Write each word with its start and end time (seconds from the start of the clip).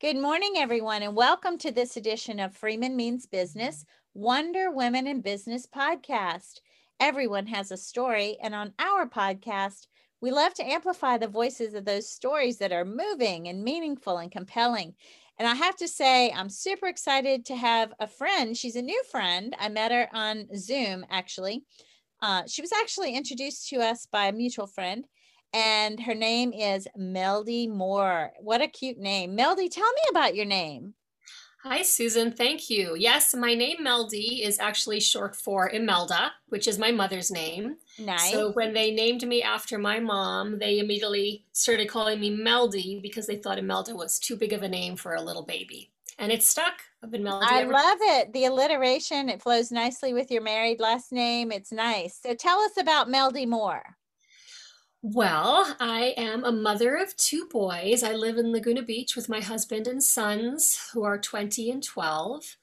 Good 0.00 0.16
morning, 0.16 0.52
everyone, 0.56 1.02
and 1.02 1.16
welcome 1.16 1.58
to 1.58 1.72
this 1.72 1.96
edition 1.96 2.38
of 2.38 2.54
Freeman 2.54 2.94
Means 2.94 3.26
Business 3.26 3.84
Wonder 4.14 4.70
Women 4.70 5.08
in 5.08 5.22
Business 5.22 5.66
podcast. 5.66 6.60
Everyone 7.00 7.48
has 7.48 7.72
a 7.72 7.76
story, 7.76 8.36
and 8.40 8.54
on 8.54 8.74
our 8.78 9.08
podcast, 9.08 9.88
we 10.20 10.30
love 10.30 10.54
to 10.54 10.64
amplify 10.64 11.18
the 11.18 11.26
voices 11.26 11.74
of 11.74 11.84
those 11.84 12.08
stories 12.08 12.58
that 12.58 12.70
are 12.70 12.84
moving 12.84 13.48
and 13.48 13.64
meaningful 13.64 14.18
and 14.18 14.30
compelling. 14.30 14.94
And 15.36 15.48
I 15.48 15.56
have 15.56 15.74
to 15.78 15.88
say, 15.88 16.30
I'm 16.30 16.48
super 16.48 16.86
excited 16.86 17.44
to 17.46 17.56
have 17.56 17.92
a 17.98 18.06
friend. 18.06 18.56
She's 18.56 18.76
a 18.76 18.82
new 18.82 19.02
friend. 19.10 19.56
I 19.58 19.68
met 19.68 19.90
her 19.90 20.08
on 20.12 20.46
Zoom, 20.56 21.04
actually. 21.10 21.64
Uh, 22.22 22.44
she 22.46 22.62
was 22.62 22.70
actually 22.70 23.16
introduced 23.16 23.68
to 23.70 23.78
us 23.78 24.06
by 24.06 24.26
a 24.26 24.32
mutual 24.32 24.68
friend, 24.68 25.06
and 25.52 26.00
her 26.00 26.14
name 26.14 26.52
is 26.52 26.86
Meldy 26.98 27.68
Moore. 27.68 28.32
What 28.40 28.60
a 28.60 28.68
cute 28.68 28.98
name. 28.98 29.36
Meldy, 29.36 29.70
tell 29.70 29.90
me 29.90 30.02
about 30.10 30.34
your 30.34 30.46
name. 30.46 30.94
Hi, 31.64 31.82
Susan. 31.82 32.30
Thank 32.30 32.70
you. 32.70 32.94
Yes, 32.96 33.34
my 33.34 33.52
name 33.54 33.78
Meldy 33.84 34.42
is 34.42 34.60
actually 34.60 35.00
short 35.00 35.34
for 35.34 35.68
Imelda, 35.70 36.30
which 36.46 36.68
is 36.68 36.78
my 36.78 36.92
mother's 36.92 37.32
name. 37.32 37.76
Nice. 37.98 38.30
So 38.30 38.52
when 38.52 38.72
they 38.72 38.92
named 38.92 39.26
me 39.26 39.42
after 39.42 39.76
my 39.76 39.98
mom, 39.98 40.60
they 40.60 40.78
immediately 40.78 41.46
started 41.52 41.88
calling 41.88 42.20
me 42.20 42.30
Meldy 42.30 43.02
because 43.02 43.26
they 43.26 43.36
thought 43.36 43.58
Imelda 43.58 43.96
was 43.96 44.20
too 44.20 44.36
big 44.36 44.52
of 44.52 44.62
a 44.62 44.68
name 44.68 44.94
for 44.94 45.14
a 45.14 45.20
little 45.20 45.44
baby. 45.44 45.90
And 46.20 46.30
it's 46.30 46.48
stuck. 46.48 46.74
I've 47.02 47.10
been 47.10 47.24
Meldy. 47.24 47.42
I 47.42 47.64
love 47.64 47.98
it. 48.02 48.32
The 48.32 48.44
alliteration, 48.44 49.28
it 49.28 49.42
flows 49.42 49.72
nicely 49.72 50.14
with 50.14 50.30
your 50.30 50.42
married 50.42 50.78
last 50.78 51.10
name. 51.10 51.50
It's 51.50 51.72
nice. 51.72 52.20
So 52.22 52.34
tell 52.34 52.60
us 52.60 52.76
about 52.78 53.08
Meldy 53.08 53.48
Moore. 53.48 53.96
Well, 55.00 55.76
I 55.78 56.12
am 56.16 56.44
a 56.44 56.50
mother 56.50 56.96
of 56.96 57.16
two 57.16 57.46
boys. 57.46 58.02
I 58.02 58.14
live 58.14 58.36
in 58.36 58.50
Laguna 58.50 58.82
Beach 58.82 59.14
with 59.14 59.28
my 59.28 59.40
husband 59.40 59.86
and 59.86 60.02
sons, 60.02 60.90
who 60.92 61.04
are 61.04 61.18
20 61.18 61.70
and 61.70 61.82
12. 61.82 62.56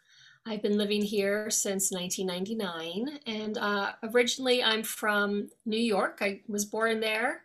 I've 0.46 0.62
been 0.62 0.78
living 0.78 1.02
here 1.02 1.50
since 1.50 1.92
1999, 1.92 3.20
and 3.26 3.58
uh, 3.58 3.94
originally 4.04 4.62
I'm 4.62 4.84
from 4.84 5.50
New 5.66 5.80
York. 5.80 6.18
I 6.20 6.42
was 6.48 6.66
born 6.66 7.00
there, 7.00 7.44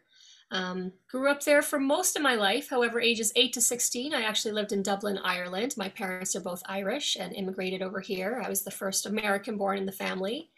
um, 0.51 0.93
grew 1.09 1.31
up 1.31 1.45
there 1.45 1.63
for 1.63 1.79
most 1.79 2.17
of 2.17 2.23
my 2.23 2.35
life. 2.35 2.69
However, 2.69 3.01
ages 3.01 3.33
8 3.37 3.53
to 3.53 3.61
16, 3.61 4.13
I 4.13 4.23
actually 4.23 4.53
lived 4.53 4.73
in 4.73 4.83
Dublin, 4.83 5.21
Ireland. 5.23 5.75
My 5.77 5.89
parents 5.89 6.35
are 6.35 6.41
both 6.41 6.65
Irish 6.67 7.17
and 7.17 7.33
immigrated 7.33 7.81
over 7.81 8.01
here. 8.01 8.43
I 8.45 8.49
was 8.49 8.65
the 8.65 8.73
first 8.73 9.07
American 9.07 9.57
born 9.57 9.79
in 9.79 9.87
the 9.87 9.93
family. 9.93 10.51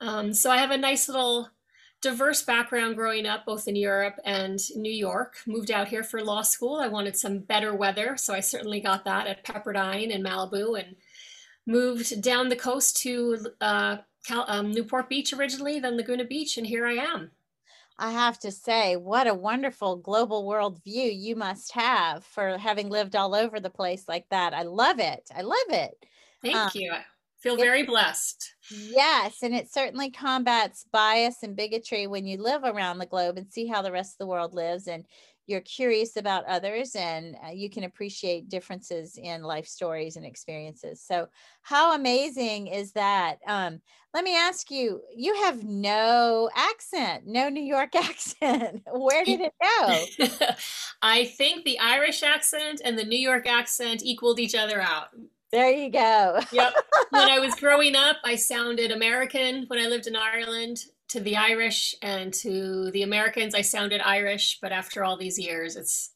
Um, 0.00 0.32
so 0.32 0.50
I 0.50 0.58
have 0.58 0.70
a 0.70 0.78
nice 0.78 1.08
little 1.08 1.48
diverse 2.02 2.42
background 2.42 2.96
growing 2.96 3.26
up, 3.26 3.44
both 3.46 3.66
in 3.66 3.76
Europe 3.76 4.16
and 4.24 4.60
New 4.76 4.92
York. 4.92 5.38
Moved 5.46 5.70
out 5.70 5.88
here 5.88 6.02
for 6.04 6.22
law 6.22 6.42
school. 6.42 6.76
I 6.76 6.88
wanted 6.88 7.16
some 7.16 7.40
better 7.40 7.74
weather, 7.74 8.16
so 8.16 8.34
I 8.34 8.40
certainly 8.40 8.80
got 8.80 9.04
that 9.04 9.26
at 9.26 9.44
Pepperdine 9.44 10.14
and 10.14 10.24
Malibu, 10.24 10.78
and 10.78 10.96
moved 11.66 12.22
down 12.22 12.48
the 12.48 12.56
coast 12.56 12.98
to 12.98 13.38
uh, 13.60 13.98
Cal- 14.24 14.44
um, 14.48 14.70
Newport 14.70 15.08
Beach 15.08 15.32
originally, 15.32 15.80
then 15.80 15.96
Laguna 15.96 16.24
Beach, 16.24 16.56
and 16.56 16.66
here 16.66 16.86
I 16.86 16.94
am. 16.94 17.32
I 17.98 18.10
have 18.10 18.38
to 18.40 18.50
say, 18.52 18.96
what 18.96 19.26
a 19.26 19.34
wonderful 19.34 19.96
global 19.96 20.46
world 20.46 20.82
view 20.84 21.10
you 21.10 21.34
must 21.34 21.72
have 21.72 22.24
for 22.24 22.58
having 22.58 22.90
lived 22.90 23.16
all 23.16 23.34
over 23.34 23.58
the 23.58 23.70
place 23.70 24.06
like 24.06 24.28
that. 24.28 24.52
I 24.52 24.62
love 24.62 24.98
it. 24.98 25.30
I 25.34 25.40
love 25.42 25.70
it. 25.70 25.94
Thank 26.42 26.56
Um, 26.56 26.70
you. 26.74 26.92
Feel 27.38 27.54
it- 27.54 27.60
very 27.62 27.82
blessed. 27.82 28.54
Yes, 28.70 29.42
and 29.42 29.54
it 29.54 29.72
certainly 29.72 30.10
combats 30.10 30.84
bias 30.90 31.42
and 31.42 31.54
bigotry 31.54 32.06
when 32.06 32.26
you 32.26 32.42
live 32.42 32.64
around 32.64 32.98
the 32.98 33.06
globe 33.06 33.38
and 33.38 33.52
see 33.52 33.66
how 33.66 33.80
the 33.82 33.92
rest 33.92 34.14
of 34.14 34.18
the 34.18 34.26
world 34.26 34.54
lives 34.54 34.88
and 34.88 35.06
you're 35.46 35.60
curious 35.60 36.16
about 36.16 36.44
others 36.46 36.96
and 36.96 37.36
uh, 37.44 37.50
you 37.50 37.70
can 37.70 37.84
appreciate 37.84 38.48
differences 38.48 39.16
in 39.16 39.42
life 39.44 39.66
stories 39.68 40.16
and 40.16 40.26
experiences. 40.26 41.00
So, 41.00 41.28
how 41.62 41.94
amazing 41.94 42.66
is 42.66 42.92
that? 42.92 43.38
Um, 43.46 43.80
let 44.12 44.24
me 44.24 44.36
ask 44.36 44.70
you, 44.72 45.02
you 45.14 45.34
have 45.44 45.62
no 45.62 46.50
accent, 46.56 47.26
no 47.26 47.48
New 47.48 47.62
York 47.62 47.94
accent. 47.94 48.82
Where 48.92 49.24
did 49.24 49.40
it 49.40 49.52
go? 49.62 50.10
I 51.02 51.26
think 51.26 51.64
the 51.64 51.78
Irish 51.78 52.24
accent 52.24 52.80
and 52.84 52.98
the 52.98 53.04
New 53.04 53.18
York 53.18 53.46
accent 53.46 54.02
equaled 54.04 54.40
each 54.40 54.56
other 54.56 54.80
out. 54.80 55.10
There 55.52 55.70
you 55.70 55.90
go. 55.90 56.40
Yep. 56.52 56.74
when 57.10 57.30
I 57.30 57.38
was 57.38 57.54
growing 57.54 57.94
up, 57.96 58.16
I 58.24 58.36
sounded 58.36 58.90
American 58.90 59.64
when 59.68 59.78
I 59.78 59.86
lived 59.86 60.06
in 60.06 60.16
Ireland 60.16 60.78
to 61.08 61.20
the 61.20 61.36
Irish 61.36 61.94
and 62.02 62.32
to 62.34 62.90
the 62.90 63.02
Americans 63.02 63.54
I 63.54 63.62
sounded 63.62 64.00
Irish, 64.04 64.58
but 64.60 64.72
after 64.72 65.04
all 65.04 65.16
these 65.16 65.38
years 65.38 65.76
it's 65.76 66.12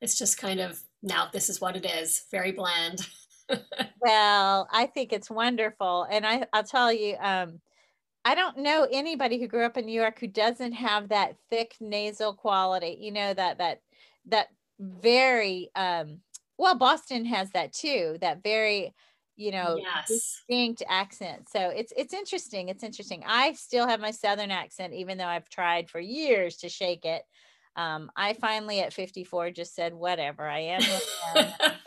it's 0.00 0.18
just 0.18 0.36
kind 0.36 0.60
of 0.60 0.80
now 1.02 1.28
this 1.32 1.48
is 1.48 1.60
what 1.60 1.76
it 1.76 1.86
is, 1.86 2.24
very 2.30 2.52
bland. 2.52 3.00
Well, 4.00 4.68
I 4.70 4.86
think 4.86 5.12
it's 5.12 5.30
wonderful. 5.30 6.06
And 6.10 6.26
I, 6.26 6.46
I'll 6.52 6.64
tell 6.64 6.92
you, 6.92 7.16
um, 7.16 7.60
I 8.24 8.34
don't 8.34 8.58
know 8.58 8.86
anybody 8.90 9.38
who 9.38 9.48
grew 9.48 9.64
up 9.64 9.76
in 9.76 9.86
New 9.86 9.98
York 9.98 10.18
who 10.18 10.26
doesn't 10.26 10.72
have 10.72 11.08
that 11.08 11.36
thick 11.50 11.74
nasal 11.80 12.34
quality, 12.34 12.96
you 13.00 13.12
know, 13.12 13.32
that 13.34 13.58
that 13.58 13.80
that 14.26 14.48
very 14.78 15.70
um 15.74 16.20
well, 16.58 16.76
Boston 16.76 17.24
has 17.26 17.50
that 17.52 17.72
too, 17.72 18.18
that 18.20 18.42
very, 18.42 18.94
you 19.36 19.50
know, 19.50 19.82
Yes. 19.82 20.42
distinct 20.48 20.82
accent. 20.88 21.48
So 21.48 21.68
it's 21.70 21.92
it's 21.96 22.14
interesting. 22.14 22.68
It's 22.68 22.82
interesting. 22.84 23.24
I 23.26 23.54
still 23.54 23.86
have 23.88 24.00
my 24.00 24.10
southern 24.12 24.50
accent, 24.50 24.94
even 24.94 25.18
though 25.18 25.26
I've 25.26 25.48
tried 25.48 25.90
for 25.90 26.00
years 26.00 26.58
to 26.58 26.68
shake 26.68 27.04
it. 27.04 27.24
Um, 27.76 28.10
I 28.16 28.34
finally 28.34 28.80
at 28.80 28.92
54 28.92 29.50
just 29.50 29.74
said, 29.74 29.94
whatever, 29.94 30.46
I 30.46 30.60
am. 30.60 30.88
I 30.90 31.00
am." 31.22 31.54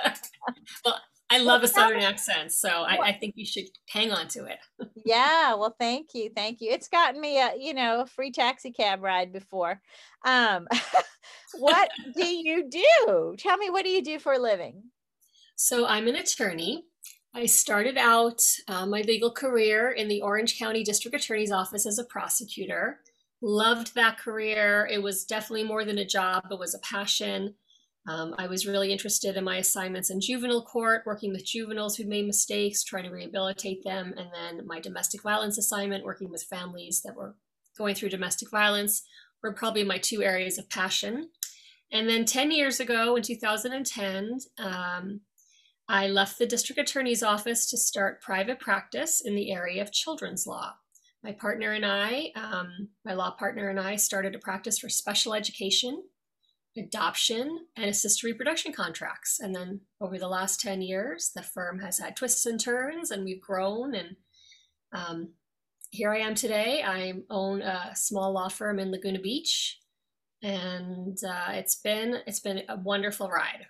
I 1.37 1.43
love 1.43 1.63
a 1.63 1.67
southern 1.67 2.01
accent, 2.01 2.51
so 2.51 2.69
I, 2.69 2.97
I 3.09 3.11
think 3.13 3.33
you 3.37 3.45
should 3.45 3.65
hang 3.89 4.11
on 4.11 4.27
to 4.29 4.45
it. 4.45 4.59
Yeah, 5.05 5.53
well, 5.53 5.73
thank 5.79 6.09
you, 6.13 6.29
thank 6.35 6.59
you. 6.59 6.69
It's 6.69 6.89
gotten 6.89 7.21
me 7.21 7.39
a, 7.39 7.53
you 7.57 7.73
know, 7.73 8.01
a 8.01 8.05
free 8.05 8.29
taxi 8.29 8.71
cab 8.71 9.01
ride 9.01 9.31
before. 9.31 9.79
Um, 10.25 10.67
what 11.59 11.89
do 12.13 12.25
you 12.25 12.69
do? 12.69 13.35
Tell 13.37 13.55
me, 13.55 13.69
what 13.69 13.85
do 13.85 13.89
you 13.89 14.03
do 14.03 14.19
for 14.19 14.33
a 14.33 14.37
living? 14.37 14.83
So 15.55 15.87
I'm 15.87 16.09
an 16.09 16.15
attorney. 16.15 16.83
I 17.33 17.45
started 17.45 17.97
out 17.97 18.41
uh, 18.67 18.85
my 18.85 19.01
legal 19.01 19.31
career 19.31 19.91
in 19.91 20.09
the 20.09 20.21
Orange 20.21 20.59
County 20.59 20.83
District 20.83 21.15
Attorney's 21.15 21.53
Office 21.53 21.85
as 21.85 21.99
a 21.99 22.03
prosecutor. 22.03 22.99
Loved 23.41 23.95
that 23.95 24.17
career. 24.17 24.89
It 24.91 25.01
was 25.01 25.23
definitely 25.23 25.63
more 25.63 25.85
than 25.85 25.99
a 25.99 26.05
job, 26.05 26.47
it 26.51 26.59
was 26.59 26.75
a 26.75 26.79
passion. 26.79 27.55
Um, 28.07 28.33
I 28.37 28.47
was 28.47 28.65
really 28.65 28.93
interested 28.93 29.35
in 29.35 29.43
my 29.43 29.57
assignments 29.57 30.09
in 30.09 30.21
juvenile 30.21 30.63
court, 30.63 31.03
working 31.05 31.33
with 31.33 31.45
juveniles 31.45 31.97
who'd 31.97 32.07
made 32.07 32.25
mistakes, 32.25 32.83
trying 32.83 33.03
to 33.03 33.09
rehabilitate 33.09 33.83
them, 33.83 34.13
and 34.17 34.29
then 34.33 34.65
my 34.65 34.79
domestic 34.79 35.23
violence 35.23 35.57
assignment, 35.57 36.05
working 36.05 36.29
with 36.29 36.43
families 36.43 37.01
that 37.03 37.15
were 37.15 37.35
going 37.77 37.95
through 37.95 38.09
domestic 38.09 38.49
violence, 38.49 39.03
were 39.43 39.53
probably 39.53 39.83
my 39.83 39.97
two 39.97 40.23
areas 40.23 40.57
of 40.57 40.69
passion. 40.69 41.29
And 41.91 42.07
then 42.07 42.25
10 42.25 42.51
years 42.51 42.79
ago, 42.79 43.15
in 43.17 43.23
2010, 43.23 44.39
um, 44.57 45.21
I 45.89 46.07
left 46.07 46.37
the 46.37 46.47
district 46.47 46.79
attorney's 46.79 47.23
office 47.23 47.69
to 47.69 47.77
start 47.77 48.21
private 48.21 48.59
practice 48.59 49.21
in 49.23 49.35
the 49.35 49.51
area 49.51 49.81
of 49.81 49.91
children's 49.91 50.47
law. 50.47 50.75
My 51.23 51.33
partner 51.33 51.73
and 51.73 51.85
I, 51.85 52.31
um, 52.35 52.89
my 53.03 53.13
law 53.13 53.31
partner 53.31 53.69
and 53.69 53.79
I, 53.79 53.95
started 53.95 54.35
a 54.35 54.39
practice 54.39 54.79
for 54.79 54.89
special 54.89 55.33
education, 55.33 56.03
adoption, 56.79 57.65
and 57.75 57.89
assisted 57.89 58.25
reproduction 58.25 58.73
contracts. 58.73 59.39
And 59.39 59.55
then 59.55 59.81
over 60.01 60.17
the 60.17 60.27
last 60.27 60.59
10 60.61 60.81
years, 60.81 61.31
the 61.35 61.43
firm 61.43 61.79
has 61.79 61.99
had 61.99 62.15
twists 62.15 62.45
and 62.45 62.59
turns, 62.59 63.11
and 63.11 63.23
we've 63.23 63.41
grown. 63.41 63.95
And 63.95 64.15
um, 64.91 65.29
here 65.91 66.11
I 66.11 66.19
am 66.19 66.35
today. 66.35 66.83
I 66.83 67.13
own 67.29 67.61
a 67.61 67.91
small 67.95 68.31
law 68.33 68.49
firm 68.49 68.79
in 68.79 68.91
Laguna 68.91 69.19
Beach, 69.19 69.79
and 70.41 71.17
uh, 71.27 71.51
it's 71.51 71.75
been 71.75 72.21
it's 72.27 72.39
been 72.39 72.61
a 72.69 72.77
wonderful 72.77 73.29
ride. 73.29 73.65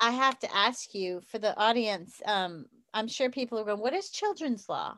I 0.00 0.10
have 0.10 0.38
to 0.40 0.54
ask 0.54 0.94
you 0.94 1.22
for 1.30 1.38
the 1.38 1.56
audience. 1.56 2.20
Um, 2.26 2.66
I'm 2.92 3.08
sure 3.08 3.30
people 3.30 3.58
are 3.58 3.64
going, 3.64 3.80
what 3.80 3.94
is 3.94 4.10
children's 4.10 4.68
law? 4.68 4.96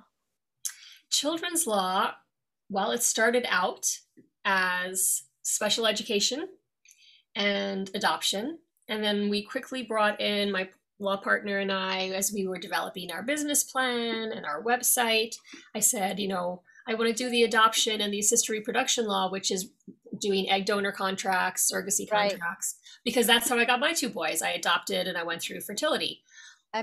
children's 1.11 1.67
law, 1.67 2.13
well, 2.69 2.91
it 2.91 3.03
started 3.03 3.47
out 3.49 3.99
as 4.45 5.23
special 5.43 5.87
education 5.87 6.49
and 7.39 7.91
adoption. 7.95 8.59
And 8.89 9.03
then 9.03 9.31
we 9.31 9.43
quickly 9.43 9.83
brought 9.83 10.21
in 10.21 10.51
my 10.51 10.69
law 10.99 11.17
partner 11.17 11.59
and 11.59 11.71
I, 11.71 12.09
as 12.09 12.33
we 12.33 12.47
were 12.47 12.59
developing 12.59 13.13
our 13.13 13.23
business 13.23 13.63
plan 13.63 14.33
and 14.33 14.45
our 14.45 14.63
website, 14.63 15.37
I 15.75 15.81
said, 15.81 16.19
you 16.19 16.29
know, 16.29 16.63
I 16.89 16.95
want 16.95 17.09
to 17.09 17.15
do 17.25 17.31
the 17.31 17.45
adoption 17.45 18.01
and 18.01 18.13
the 18.13 18.19
assisted 18.19 18.53
reproduction 18.53 19.07
law, 19.07 19.31
which 19.31 19.51
is 19.51 19.71
doing 20.21 20.51
egg 20.51 20.65
donor 20.65 20.91
contracts, 20.91 21.71
surrogacy 21.71 22.11
Right. 22.11 22.31
contracts, 22.33 22.75
because 23.05 23.27
that's 23.27 23.49
how 23.49 23.57
I 23.59 23.65
got 23.65 23.79
my 23.79 23.93
two 23.93 24.09
boys. 24.09 24.43
I 24.43 24.51
adopted 24.51 25.07
and 25.07 25.17
I 25.17 25.23
went 25.23 25.41
through 25.43 25.61
fertility. 25.61 26.23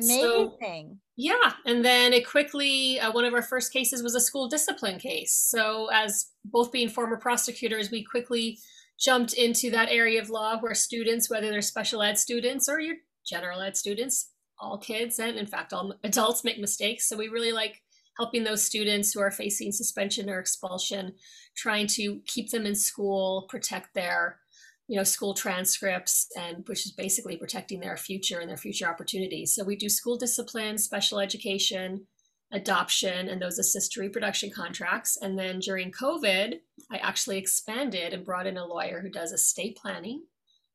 So- 0.02 0.56
Amazing. 0.62 1.00
Yeah, 1.18 1.54
and 1.66 1.84
then 1.84 2.14
it 2.14 2.26
quickly, 2.28 3.00
uh, 3.00 3.12
one 3.12 3.26
of 3.26 3.34
our 3.34 3.42
first 3.42 3.72
cases 3.74 4.02
was 4.02 4.16
a 4.16 4.20
school 4.20 4.48
discipline 4.48 5.00
case. 5.00 5.34
So, 5.34 5.90
as 5.94 6.32
both 6.44 6.72
being 6.72 6.90
former 6.90 7.18
prosecutors, 7.18 7.92
we 7.92 8.04
quickly 8.04 8.60
jumped 9.00 9.34
into 9.34 9.70
that 9.72 9.90
area 9.90 10.22
of 10.22 10.30
law 10.30 10.58
where 10.60 10.74
students, 10.74 11.30
whether 11.30 11.50
they're 11.50 11.62
special 11.62 12.02
ed 12.02 12.18
students 12.18 12.70
or 12.70 12.80
your 12.80 12.96
general 13.26 13.62
ed 13.62 13.76
students, 13.76 14.32
all 14.60 14.78
kids, 14.78 15.20
and 15.20 15.38
in 15.38 15.46
fact, 15.48 15.74
all 15.74 15.94
adults 16.04 16.44
make 16.44 16.60
mistakes. 16.60 17.08
So 17.08 17.18
we 17.18 17.28
really 17.28 17.52
like 17.52 17.82
helping 18.18 18.44
those 18.44 18.64
students 18.64 19.12
who 19.12 19.20
are 19.20 19.32
facing 19.32 19.72
suspension 19.72 20.30
or 20.30 20.40
expulsion, 20.40 21.14
trying 21.58 21.88
to 21.88 22.22
keep 22.26 22.52
them 22.52 22.66
in 22.66 22.76
school, 22.76 23.48
protect 23.50 23.94
their 23.94 24.40
you 24.88 24.98
know 24.98 25.04
school 25.04 25.34
transcripts 25.34 26.28
and 26.38 26.64
which 26.68 26.86
is 26.86 26.92
basically 26.92 27.38
protecting 27.38 27.80
their 27.80 27.98
future 27.98 28.40
and 28.40 28.50
their 28.50 28.58
future 28.58 28.88
opportunities 28.88 29.56
so 29.56 29.64
we 29.64 29.76
do 29.76 29.90
school 29.90 30.18
discipline 30.18 30.78
special 30.78 31.20
education 31.20 32.06
adoption 32.52 33.28
and 33.30 33.42
those 33.42 33.60
assist 33.60 33.98
reproduction 33.98 34.52
contracts. 34.52 35.18
And 35.22 35.38
then 35.38 35.60
during 35.60 35.92
covid 35.92 36.56
i 36.92 36.98
actually 36.98 37.38
expanded 37.38 38.14
and 38.14 38.26
brought 38.26 38.48
in 38.48 38.58
a 38.58 38.66
lawyer 38.66 39.02
who 39.02 39.10
does 39.10 39.32
estate 39.32 39.78
planning 39.78 40.24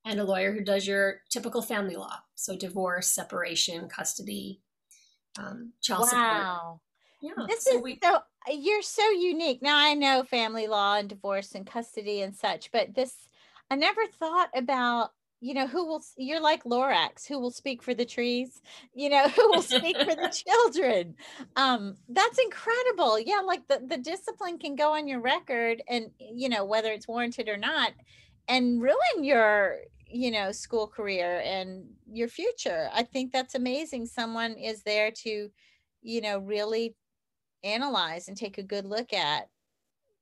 and 0.05 0.19
a 0.19 0.25
lawyer 0.25 0.53
who 0.53 0.65
does 0.65 0.87
your 0.87 1.21
typical 1.31 1.63
family 1.63 1.95
law. 1.95 2.17
So 2.35 2.57
divorce 2.57 3.09
separation 3.09 3.89
custody 3.89 4.61
um, 5.39 5.73
child 5.81 6.09
wow. 6.13 6.81
support 7.23 7.39
yeah 7.39 7.47
this 7.47 7.65
so 7.65 7.77
is 7.77 7.83
we, 7.83 7.99
so 8.03 8.19
you're 8.51 8.83
so 8.83 9.09
unique. 9.11 9.63
Now 9.63 9.77
i 9.77 9.95
know 9.95 10.25
family 10.25 10.67
law 10.67 10.97
and 10.97 11.09
divorce 11.09 11.55
and 11.55 11.67
custody 11.67 12.23
and 12.23 12.35
such 12.35 12.73
but 12.73 12.95
this 12.95 13.29
I 13.71 13.77
never 13.77 14.05
thought 14.07 14.51
about 14.55 15.13
you 15.41 15.55
know 15.55 15.67
who 15.67 15.87
will 15.87 16.03
you're 16.17 16.41
like 16.41 16.65
lorax 16.65 17.27
who 17.27 17.41
will 17.41 17.51
speak 17.51 17.83
for 17.83 17.95
the 17.95 18.05
trees 18.05 18.61
you 18.95 19.09
know 19.09 19.29
who 19.37 19.51
will 19.51 19.63
speak 19.63 19.97
for 19.97 20.15
the 20.15 20.29
children. 20.47 21.15
Um 21.57 21.97
that's 22.09 22.39
incredible. 22.39 23.19
Yeah 23.19 23.41
like 23.45 23.67
the 23.69 23.83
the 23.87 23.99
discipline 23.99 24.59
can 24.59 24.77
go 24.77 24.95
on 24.95 25.09
your 25.09 25.21
record 25.21 25.83
and 25.89 26.11
you 26.19 26.49
know 26.49 26.65
whether 26.65 26.93
it's 26.93 27.09
warranted 27.09 27.49
or 27.49 27.57
not 27.57 27.93
and 28.49 28.83
ruin 28.83 29.25
your 29.25 29.79
you 30.07 30.31
know 30.31 30.53
school 30.53 30.87
career 30.87 31.41
and 31.45 31.85
your 32.13 32.29
future. 32.29 32.91
I 32.93 33.03
think 33.03 33.33
that's 33.33 33.55
amazing. 33.55 34.07
Someone 34.07 34.53
is 34.53 34.83
there 34.83 35.11
to 35.23 35.51
you 36.03 36.21
know 36.21 36.39
really 36.39 36.95
analyze 37.63 38.29
and 38.29 38.37
take 38.37 38.59
a 38.59 38.63
good 38.63 38.87
look 38.87 39.13
at 39.13 39.49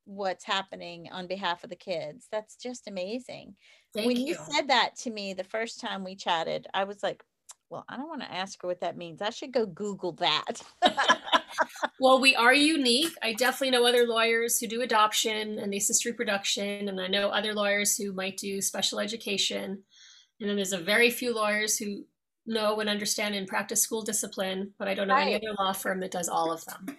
what's 0.09 0.45
happening 0.45 1.07
on 1.13 1.27
behalf 1.27 1.63
of 1.63 1.71
the 1.71 1.77
kids. 1.77 2.29
That's 2.33 2.57
just 2.57 2.89
amazing. 2.89 3.55
Thank 3.95 4.07
when 4.07 4.17
you. 4.17 4.29
you 4.29 4.37
said 4.51 4.69
that 4.69 4.97
to 5.01 5.11
me 5.11 5.35
the 5.35 5.45
first 5.45 5.81
time 5.81 6.03
we 6.03 6.17
chatted, 6.17 6.67
I 6.73 6.85
was 6.85 7.03
like, 7.03 7.23
well, 7.69 7.85
I 7.91 7.99
don't 7.99 8.09
want 8.09 8.23
to 8.23 8.33
ask 8.33 8.63
her 8.63 8.69
what 8.69 8.81
that 8.81 8.97
means. 8.97 9.21
I 9.21 9.29
should 9.29 9.53
go 9.53 9.67
Google 9.67 10.13
that. 10.13 10.63
well, 12.01 12.19
we 12.19 12.35
are 12.35 12.55
unique. 12.55 13.13
I 13.23 13.35
definitely 13.35 13.73
know 13.73 13.87
other 13.87 14.07
lawyers 14.07 14.59
who 14.59 14.67
do 14.67 14.81
adoption 14.81 15.59
and 15.59 15.71
they 15.71 15.77
assist 15.77 16.07
reproduction, 16.07 16.89
and 16.89 16.99
I 16.99 17.09
know 17.09 17.29
other 17.29 17.53
lawyers 17.53 17.95
who 17.95 18.15
might 18.15 18.39
do 18.39 18.63
special 18.63 19.01
education. 19.01 19.83
And 20.41 20.49
then 20.49 20.57
there's 20.57 20.73
a 20.73 20.79
very 20.79 21.11
few 21.11 21.35
lawyers 21.35 21.77
who 21.77 22.07
know 22.47 22.81
and 22.81 22.89
understand 22.89 23.35
and 23.35 23.47
practice 23.47 23.83
school 23.83 24.01
discipline, 24.01 24.73
but 24.79 24.89
I 24.89 24.95
don't 24.95 25.09
know 25.09 25.15
right. 25.15 25.35
any 25.35 25.37
other 25.37 25.55
law 25.59 25.75
firm 25.75 26.01
that 26.01 26.13
does 26.13 26.31
all 26.31 26.51
of 26.51 26.65
them. 26.65 26.97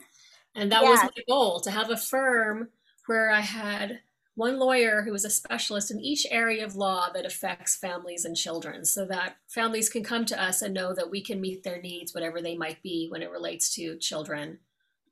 And 0.53 0.71
that 0.71 0.83
was 0.83 0.99
my 1.01 1.23
goal 1.27 1.61
to 1.61 1.71
have 1.71 1.89
a 1.89 1.97
firm 1.97 2.69
where 3.09 3.31
I 3.31 3.39
had 3.39 4.01
one 4.35 4.59
lawyer 4.59 5.01
who 5.01 5.11
was 5.11 5.25
a 5.25 5.31
specialist 5.31 5.89
in 5.89 5.99
each 5.99 6.27
area 6.29 6.63
of 6.63 6.75
law 6.75 7.09
that 7.11 7.25
affects 7.25 7.75
families 7.75 8.23
and 8.23 8.37
children 8.37 8.85
so 8.85 9.03
that 9.07 9.37
families 9.47 9.89
can 9.89 10.03
come 10.03 10.25
to 10.25 10.39
us 10.39 10.61
and 10.61 10.75
know 10.75 10.93
that 10.93 11.09
we 11.09 11.19
can 11.19 11.41
meet 11.41 11.63
their 11.63 11.81
needs, 11.81 12.13
whatever 12.13 12.39
they 12.39 12.55
might 12.55 12.83
be, 12.83 13.07
when 13.09 13.23
it 13.23 13.31
relates 13.31 13.73
to 13.73 13.97
children 13.97 14.59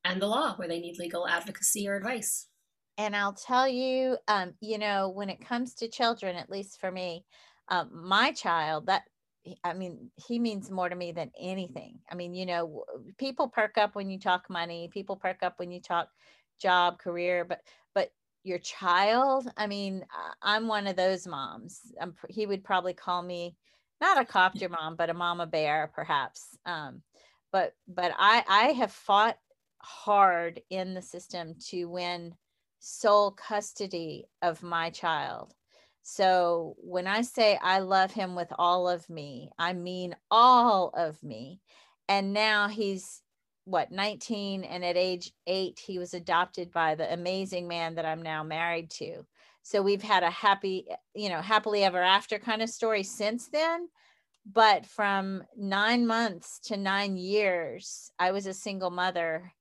and 0.05 0.21
the 0.21 0.27
law, 0.27 0.55
where 0.57 0.67
they 0.67 0.79
need 0.79 0.99
legal 0.99 1.27
advocacy 1.27 1.89
or 1.89 1.95
advice. 1.95 2.49
And 2.99 3.15
I'll 3.15 3.33
tell 3.33 3.67
you, 3.67 4.17
um, 4.27 4.53
you 4.61 4.77
know, 4.77 5.09
when 5.09 5.31
it 5.31 5.43
comes 5.43 5.73
to 5.75 5.87
children, 5.87 6.35
at 6.35 6.51
least 6.51 6.79
for 6.79 6.91
me, 6.91 7.25
um, 7.67 7.89
my 7.91 8.31
child, 8.31 8.85
that 8.85 9.05
I 9.63 9.73
mean, 9.73 10.11
he 10.27 10.37
means 10.37 10.69
more 10.69 10.89
to 10.89 10.95
me 10.95 11.13
than 11.13 11.31
anything. 11.39 11.99
I 12.11 12.15
mean, 12.15 12.35
you 12.35 12.45
know, 12.45 12.83
people 13.17 13.47
perk 13.47 13.79
up 13.79 13.95
when 13.95 14.11
you 14.11 14.19
talk 14.19 14.49
money, 14.51 14.87
people 14.93 15.15
perk 15.15 15.41
up 15.41 15.57
when 15.57 15.71
you 15.71 15.81
talk 15.81 16.09
job, 16.59 16.99
career, 16.99 17.45
but 17.45 17.61
but 17.93 18.11
your 18.43 18.59
child. 18.59 19.51
I 19.57 19.67
mean, 19.67 20.05
I'm 20.41 20.67
one 20.67 20.87
of 20.87 20.95
those 20.95 21.27
moms. 21.27 21.79
I'm, 21.99 22.15
he 22.29 22.45
would 22.45 22.63
probably 22.63 22.93
call 22.93 23.21
me 23.21 23.55
not 23.99 24.19
a 24.19 24.25
copter 24.25 24.69
mom, 24.69 24.95
but 24.95 25.09
a 25.09 25.13
mama 25.13 25.47
bear, 25.47 25.91
perhaps. 25.93 26.57
Um, 26.65 27.01
but 27.51 27.73
but 27.87 28.11
I 28.17 28.43
I 28.47 28.63
have 28.73 28.91
fought 28.91 29.37
hard 29.79 30.61
in 30.69 30.93
the 30.93 31.01
system 31.01 31.55
to 31.69 31.85
win 31.85 32.35
sole 32.79 33.31
custody 33.31 34.25
of 34.41 34.63
my 34.63 34.89
child. 34.89 35.53
So 36.03 36.75
when 36.77 37.05
I 37.07 37.21
say 37.21 37.59
I 37.61 37.79
love 37.79 38.11
him 38.11 38.35
with 38.35 38.47
all 38.57 38.87
of 38.87 39.09
me, 39.09 39.49
I 39.59 39.73
mean 39.73 40.15
all 40.31 40.89
of 40.95 41.21
me. 41.21 41.59
And 42.07 42.33
now 42.33 42.69
he's 42.69 43.21
what 43.67 43.91
19 43.91 44.63
and 44.63 44.85
at 44.85 44.95
age 44.95 45.33
8 45.45 45.77
he 45.85 45.99
was 45.99 46.13
adopted 46.13 46.71
by 46.71 46.95
the 46.95 47.11
amazing 47.11 47.67
man 47.67 47.95
that 47.95 48.05
I'm 48.05 48.21
now 48.21 48.41
married 48.41 48.89
to. 48.91 49.25
So 49.61 49.81
we've 49.81 50.01
had 50.01 50.23
a 50.23 50.29
happy, 50.29 50.87
you 51.13 51.27
know, 51.27 51.41
happily 51.41 51.83
ever 51.83 52.01
after 52.01 52.39
kind 52.39 52.61
of 52.61 52.69
story 52.69 53.03
since 53.03 53.49
then. 53.49 53.89
But 54.49 54.85
from 54.85 55.43
9 55.57 56.07
months 56.07 56.59
to 56.65 56.77
9 56.77 57.17
years, 57.17 58.09
I 58.17 58.31
was 58.31 58.45
a 58.45 58.53
single 58.53 58.89
mother 58.89 59.51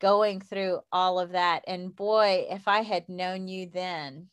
going 0.00 0.40
through 0.40 0.78
all 0.92 1.18
of 1.18 1.32
that 1.32 1.64
and 1.66 1.94
boy, 1.96 2.46
if 2.48 2.68
I 2.68 2.82
had 2.82 3.08
known 3.08 3.48
you 3.48 3.68
then, 3.68 4.28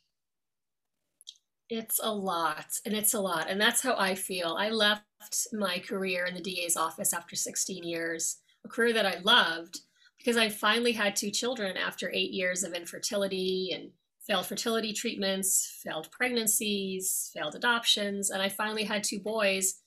it's 1.69 1.99
a 2.03 2.13
lot, 2.13 2.67
and 2.85 2.93
it's 2.93 3.15
a 3.15 3.19
lot. 3.19 3.49
And 3.49 3.59
that's 3.59 3.81
how 3.81 3.95
I 3.97 4.13
feel. 4.13 4.55
I 4.59 4.69
left 4.69 5.03
my 5.53 5.79
career 5.79 6.25
in 6.25 6.35
the 6.35 6.41
DA's 6.41 6.77
office 6.77 7.13
after 7.13 7.35
16 7.35 7.83
years 7.83 8.37
a 8.65 8.69
career 8.69 8.93
that 8.93 9.05
I 9.05 9.19
loved 9.23 9.81
because 10.17 10.37
I 10.37 10.49
finally 10.49 10.93
had 10.93 11.15
two 11.15 11.31
children 11.31 11.75
after 11.75 12.09
eight 12.13 12.31
years 12.31 12.63
of 12.63 12.73
infertility 12.73 13.71
and 13.73 13.91
failed 14.25 14.45
fertility 14.45 14.93
treatments, 14.93 15.79
failed 15.83 16.09
pregnancies, 16.11 17.29
failed 17.33 17.55
adoptions, 17.55 18.29
and 18.29 18.41
I 18.41 18.49
finally 18.49 18.85
had 18.85 19.03
two 19.03 19.19
boys. 19.19 19.81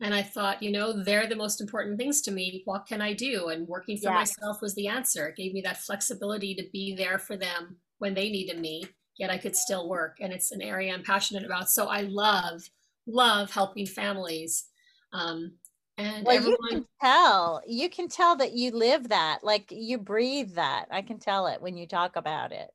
And 0.00 0.12
I 0.12 0.22
thought, 0.22 0.62
you 0.62 0.70
know, 0.70 1.02
they're 1.02 1.26
the 1.26 1.36
most 1.36 1.60
important 1.60 1.96
things 1.96 2.20
to 2.22 2.30
me. 2.30 2.62
What 2.66 2.84
can 2.86 3.00
I 3.00 3.14
do? 3.14 3.48
And 3.48 3.66
working 3.66 3.96
for 3.96 4.10
myself 4.10 4.60
was 4.60 4.74
the 4.74 4.88
answer. 4.88 5.28
It 5.28 5.36
gave 5.36 5.54
me 5.54 5.62
that 5.62 5.78
flexibility 5.78 6.54
to 6.54 6.64
be 6.70 6.94
there 6.94 7.18
for 7.18 7.36
them 7.36 7.78
when 7.98 8.12
they 8.12 8.28
needed 8.28 8.60
me, 8.60 8.84
yet 9.16 9.30
I 9.30 9.38
could 9.38 9.56
still 9.56 9.88
work. 9.88 10.18
And 10.20 10.34
it's 10.34 10.52
an 10.52 10.60
area 10.60 10.92
I'm 10.92 11.02
passionate 11.02 11.46
about. 11.46 11.70
So 11.70 11.86
I 11.86 12.02
love, 12.02 12.68
love 13.06 13.52
helping 13.52 13.86
families. 13.86 14.66
Um, 15.14 15.52
and 15.98 16.26
well, 16.26 16.36
everyone... 16.36 16.58
you 16.62 16.76
can 16.76 16.86
tell, 17.00 17.62
you 17.66 17.88
can 17.88 18.08
tell 18.08 18.36
that 18.36 18.52
you 18.52 18.70
live 18.70 19.08
that, 19.08 19.38
like 19.42 19.66
you 19.70 19.98
breathe 19.98 20.54
that. 20.54 20.86
I 20.90 21.02
can 21.02 21.18
tell 21.18 21.46
it 21.46 21.62
when 21.62 21.76
you 21.76 21.86
talk 21.86 22.16
about 22.16 22.52
it. 22.52 22.68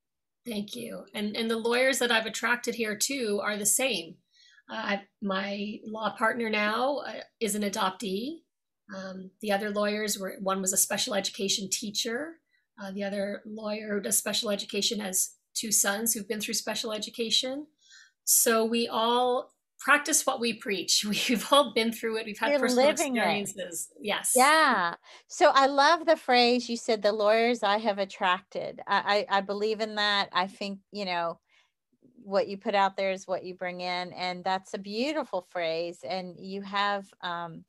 Thank 0.45 0.75
you. 0.75 1.05
And 1.13 1.35
and 1.37 1.49
the 1.49 1.57
lawyers 1.57 1.99
that 1.99 2.11
I've 2.11 2.25
attracted 2.25 2.75
here 2.75 2.95
too 2.95 3.39
are 3.43 3.57
the 3.57 3.65
same. 3.65 4.15
Uh, 4.69 4.97
my 5.21 5.79
law 5.85 6.15
partner 6.17 6.49
now 6.49 6.97
uh, 7.05 7.21
is 7.39 7.55
an 7.55 7.63
adoptee. 7.63 8.37
Um, 8.95 9.31
the 9.41 9.51
other 9.51 9.69
lawyers 9.69 10.17
were 10.17 10.37
one 10.39 10.61
was 10.61 10.73
a 10.73 10.77
special 10.77 11.13
education 11.13 11.69
teacher. 11.71 12.37
Uh, 12.81 12.91
the 12.91 13.03
other 13.03 13.43
lawyer 13.45 13.95
who 13.95 14.01
does 14.01 14.17
special 14.17 14.49
education 14.49 14.99
has 14.99 15.35
two 15.53 15.71
sons 15.71 16.13
who've 16.13 16.27
been 16.27 16.41
through 16.41 16.55
special 16.55 16.91
education. 16.91 17.67
So 18.23 18.65
we 18.65 18.87
all 18.87 19.51
practice 19.81 20.25
what 20.25 20.39
we 20.39 20.53
preach. 20.53 21.03
We've 21.29 21.45
all 21.51 21.73
been 21.73 21.91
through 21.91 22.17
it. 22.17 22.25
We've 22.25 22.39
had 22.39 22.51
You're 22.51 22.59
personal 22.59 22.89
experiences. 22.89 23.89
It. 23.95 24.05
Yes. 24.05 24.33
Yeah. 24.35 24.95
So 25.27 25.51
I 25.53 25.65
love 25.65 26.05
the 26.05 26.15
phrase 26.15 26.69
you 26.69 26.77
said, 26.77 27.01
the 27.01 27.11
lawyers 27.11 27.63
I 27.63 27.79
have 27.79 27.97
attracted. 27.97 28.79
I, 28.87 29.25
I, 29.29 29.37
I 29.37 29.41
believe 29.41 29.81
in 29.81 29.95
that. 29.95 30.29
I 30.31 30.47
think, 30.47 30.79
you 30.91 31.05
know, 31.05 31.39
what 32.23 32.47
you 32.47 32.57
put 32.57 32.75
out 32.75 32.95
there 32.95 33.11
is 33.11 33.27
what 33.27 33.43
you 33.43 33.55
bring 33.55 33.81
in. 33.81 34.13
And 34.13 34.43
that's 34.43 34.73
a 34.73 34.77
beautiful 34.77 35.47
phrase. 35.49 35.99
And 36.07 36.35
you 36.39 36.61
have 36.61 37.05
um, 37.21 37.65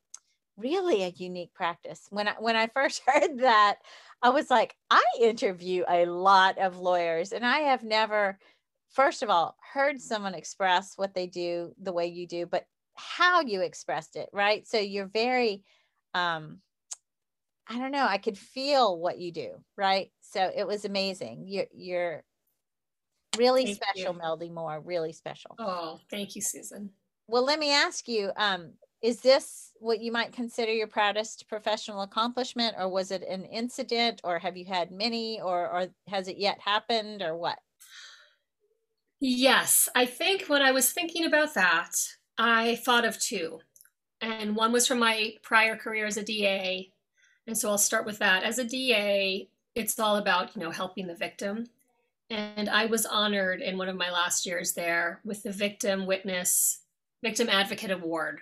really 0.57 1.03
a 1.05 1.15
unique 1.17 1.55
practice. 1.55 2.07
When 2.11 2.29
I, 2.29 2.35
when 2.39 2.57
I 2.57 2.67
first 2.69 3.03
heard 3.07 3.39
that, 3.39 3.77
I 4.21 4.29
was 4.29 4.51
like, 4.51 4.77
I 4.91 5.03
interview 5.21 5.85
a 5.89 6.07
lot 6.07 6.59
of 6.59 6.79
lawyers 6.79 7.33
and 7.33 7.45
I 7.45 7.61
have 7.61 7.83
never 7.83 8.39
first 8.93 9.23
of 9.23 9.31
all 9.31 9.57
heard 9.73 10.01
someone 10.01 10.35
express 10.35 10.93
what 10.97 11.15
they 11.15 11.27
do 11.27 11.73
the 11.81 11.93
way 11.93 12.07
you 12.07 12.27
do 12.27 12.47
but 12.47 12.67
how 12.95 13.41
you 13.41 13.63
expressed 13.63 14.17
it 14.17 14.29
right? 14.33 14.67
So 14.67 14.79
you're 14.79 15.07
very 15.07 15.63
um 16.15 16.59
i 17.69 17.79
don't 17.79 17.93
know 17.93 18.05
i 18.05 18.19
could 18.19 18.37
feel 18.37 18.99
what 18.99 19.19
you 19.19 19.33
do 19.33 19.51
right? 19.77 20.11
So 20.21 20.51
it 20.55 20.67
was 20.67 20.85
amazing. 20.85 21.45
You're 21.47 21.67
you're 21.73 22.25
really 23.39 23.65
thank 23.65 23.77
special 23.77 24.13
you. 24.13 24.19
melody 24.19 24.51
moore 24.51 24.81
really 24.85 25.13
special. 25.13 25.57
Oh 25.59 25.99
thank 26.11 26.37
you 26.37 26.43
susan. 26.43 26.91
Well 27.29 27.45
let 27.45 27.59
me 27.59 27.73
ask 27.73 28.09
you 28.09 28.31
um 28.37 28.73
is 29.01 29.21
this 29.21 29.73
what 29.81 30.01
you 30.01 30.13
might 30.13 30.33
consider 30.33 30.73
your 30.73 30.87
proudest 30.87 31.49
professional 31.49 32.03
accomplishment 32.03 32.77
or 32.79 32.89
was 32.89 33.11
it 33.11 33.23
an 33.23 33.45
incident 33.45 34.21
or 34.23 34.39
have 34.39 34.57
you 34.57 34.65
had 34.65 34.91
many 34.91 35.41
or 35.41 35.69
or 35.71 35.87
has 36.09 36.29
it 36.29 36.37
yet 36.37 36.61
happened 36.61 37.23
or 37.23 37.37
what 37.37 37.59
Yes, 39.25 39.89
I 39.95 40.05
think 40.05 40.47
when 40.49 40.63
I 40.63 40.73
was 40.73 40.91
thinking 40.91 41.25
about 41.25 41.55
that, 41.55 41.93
I 42.37 42.75
thought 42.75 43.05
of 43.05 43.21
two. 43.21 43.61
and 44.21 44.57
one 44.57 44.73
was 44.73 44.87
from 44.87 44.99
my 44.99 45.35
prior 45.43 45.77
career 45.77 46.07
as 46.07 46.17
a 46.17 46.25
DA. 46.25 46.91
And 47.47 47.57
so 47.57 47.71
I'll 47.71 47.79
start 47.79 48.05
with 48.05 48.19
that. 48.19 48.43
As 48.43 48.59
a 48.59 48.65
DA, 48.65 49.49
it's 49.77 49.99
all 50.01 50.17
about, 50.17 50.57
you 50.57 50.63
know, 50.63 50.73
helping 50.73 51.07
the 51.07 51.15
victim. 51.15 51.69
And 52.31 52.69
I 52.69 52.87
was 52.87 53.07
honored 53.07 53.61
in 53.61 53.79
one 53.79 53.89
of 53.89 53.95
my 53.95 54.11
last 54.11 54.45
years 54.45 54.73
there 54.73 55.21
with 55.25 55.45
the 55.45 55.53
Victim 55.53 56.05
Witness 56.07 56.81
Victim 57.23 57.49
Advocate 57.49 57.93
Award 57.93 58.41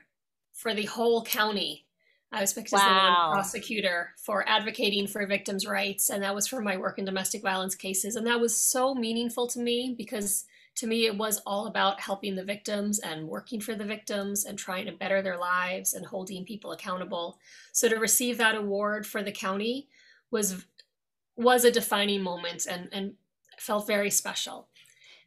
for 0.55 0.73
the 0.73 0.87
whole 0.87 1.23
county. 1.25 1.85
I 2.33 2.41
was 2.41 2.55
picked 2.55 2.73
wow. 2.73 2.79
as 2.79 2.83
the 2.83 3.35
prosecutor 3.35 4.15
for 4.17 4.49
advocating 4.49 5.07
for 5.07 5.27
victims' 5.27 5.67
rights, 5.67 6.09
and 6.09 6.23
that 6.23 6.35
was 6.35 6.47
for 6.47 6.63
my 6.63 6.79
work 6.79 6.99
in 6.99 7.05
domestic 7.05 7.43
violence 7.43 7.75
cases. 7.75 8.17
And 8.17 8.27
that 8.27 8.41
was 8.41 8.57
so 8.57 8.95
meaningful 8.95 9.47
to 9.49 9.59
me 9.59 9.95
because 9.99 10.47
to 10.77 10.87
me 10.87 11.07
it 11.07 11.17
was 11.17 11.43
all 11.47 11.67
about 11.67 12.01
helping 12.01 12.35
the 12.35 12.45
victims 12.45 12.99
and 13.01 13.29
working 13.29 13.61
for 13.61 13.75
the 13.75 13.85
victims 13.85 14.45
and 14.45 14.59
trying 14.59 14.87
to 14.87 14.93
better 14.93 15.21
their 15.23 15.39
lives 15.39 15.95
and 15.95 16.07
holding 16.07 16.45
people 16.45 16.73
accountable. 16.73 17.39
So 17.73 17.89
to 17.89 17.97
receive 17.97 18.39
that 18.39 18.55
award 18.55 19.07
for 19.07 19.23
the 19.23 19.33
county 19.33 19.89
was 20.31 20.65
was 21.37 21.65
a 21.65 21.71
defining 21.71 22.23
moment 22.23 22.67
and 22.69 22.89
and 22.93 23.15
felt 23.59 23.87
very 23.87 24.11
special. 24.11 24.69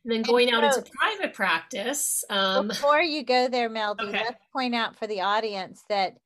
And 0.04 0.12
then 0.12 0.22
going 0.22 0.50
and 0.50 0.58
so, 0.58 0.66
out 0.66 0.78
into 0.78 0.92
private 0.92 1.34
practice. 1.34 2.26
Um, 2.30 2.68
before 2.68 3.02
you 3.02 3.24
go 3.24 3.48
there, 3.48 3.70
Melody, 3.70 4.06
okay. 4.06 4.24
let's 4.26 4.44
point 4.52 4.76
out 4.76 4.98
for 4.98 5.08
the 5.08 5.22
audience 5.22 5.84
that 5.88 6.18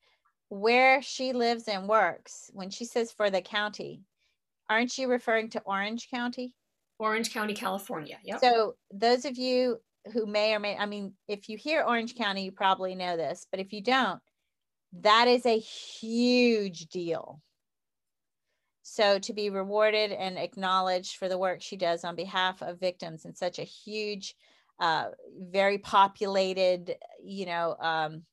where 0.50 1.02
she 1.02 1.34
lives 1.34 1.68
and 1.68 1.88
works, 1.88 2.50
when 2.54 2.70
she 2.70 2.86
says 2.86 3.12
for 3.12 3.30
the 3.30 3.42
county, 3.42 4.02
aren't 4.70 4.98
you 4.98 5.08
referring 5.08 5.50
to 5.52 5.62
Orange 5.62 6.10
County? 6.10 6.54
Orange 7.00 7.34
County, 7.34 7.54
California. 7.54 8.18
Yep. 8.24 8.40
So 8.40 8.76
those 8.92 9.26
of 9.26 9.38
you 9.38 9.78
who 10.14 10.26
may 10.26 10.54
or 10.54 10.60
may, 10.60 10.78
I 10.78 10.86
mean, 10.86 11.14
if 11.28 11.50
you 11.50 11.58
hear 11.58 11.84
Orange 11.84 12.16
County, 12.16 12.44
you 12.44 12.52
probably 12.52 12.96
know 12.96 13.18
this, 13.18 13.46
but 13.52 13.60
if 13.60 13.74
you 13.74 13.82
don't, 13.82 14.22
that 15.02 15.28
is 15.28 15.46
a 15.46 15.60
huge 15.60 16.88
deal. 16.88 17.42
So 18.84 19.20
to 19.20 19.34
be 19.34 19.50
rewarded 19.50 20.12
and 20.12 20.38
acknowledged 20.38 21.18
for 21.18 21.28
the 21.28 21.38
work 21.38 21.62
she 21.62 21.76
does 21.76 22.06
on 22.06 22.16
behalf 22.16 22.62
of 22.62 22.80
victims 22.80 23.26
in 23.26 23.36
such 23.36 23.60
a 23.60 23.64
huge, 23.64 24.34
uh, 24.80 25.10
very 25.40 25.78
populated, 25.78 26.96
you 27.22 27.46
know, 27.46 27.76
um, 27.82 28.24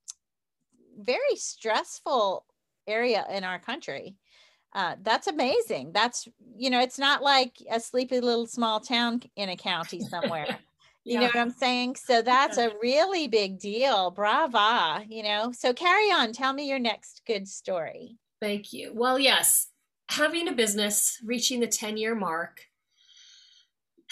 very 0.97 1.35
stressful 1.35 2.47
area 2.87 3.27
in 3.31 3.43
our 3.43 3.59
country. 3.59 4.15
Uh, 4.75 4.97
that's 5.03 5.27
amazing. 5.29 5.93
That's, 5.93 6.27
you 6.57 6.69
know, 6.69 6.81
it's 6.81 6.99
not 6.99 7.23
like 7.23 7.57
a 7.71 7.79
sleepy 7.79 8.21
little 8.21 8.47
small 8.47 8.81
town 8.81 9.23
in 9.37 9.49
a 9.49 9.57
county 9.57 10.01
somewhere. 10.01 10.59
You 11.07 11.15
yeah. 11.15 11.21
know 11.21 11.27
what 11.27 11.37
I'm 11.37 11.51
saying? 11.51 11.97
So 11.97 12.23
that's 12.23 12.57
a 12.57 12.73
really 12.81 13.29
big 13.29 13.59
deal. 13.59 14.11
Brava, 14.11 15.05
you 15.07 15.23
know. 15.23 15.53
So 15.53 15.75
carry 15.75 16.11
on. 16.11 16.33
Tell 16.33 16.55
me 16.55 16.67
your 16.67 16.79
next 16.79 17.21
good 17.27 17.47
story. 17.47 18.17
Thank 18.41 18.73
you. 18.73 18.91
Well, 18.95 19.19
yes, 19.19 19.69
having 20.09 20.49
a 20.49 20.53
business 20.53 21.21
reaching 21.23 21.61
the 21.61 21.67
10 21.67 21.99
year 21.99 22.15
mark 22.15 22.63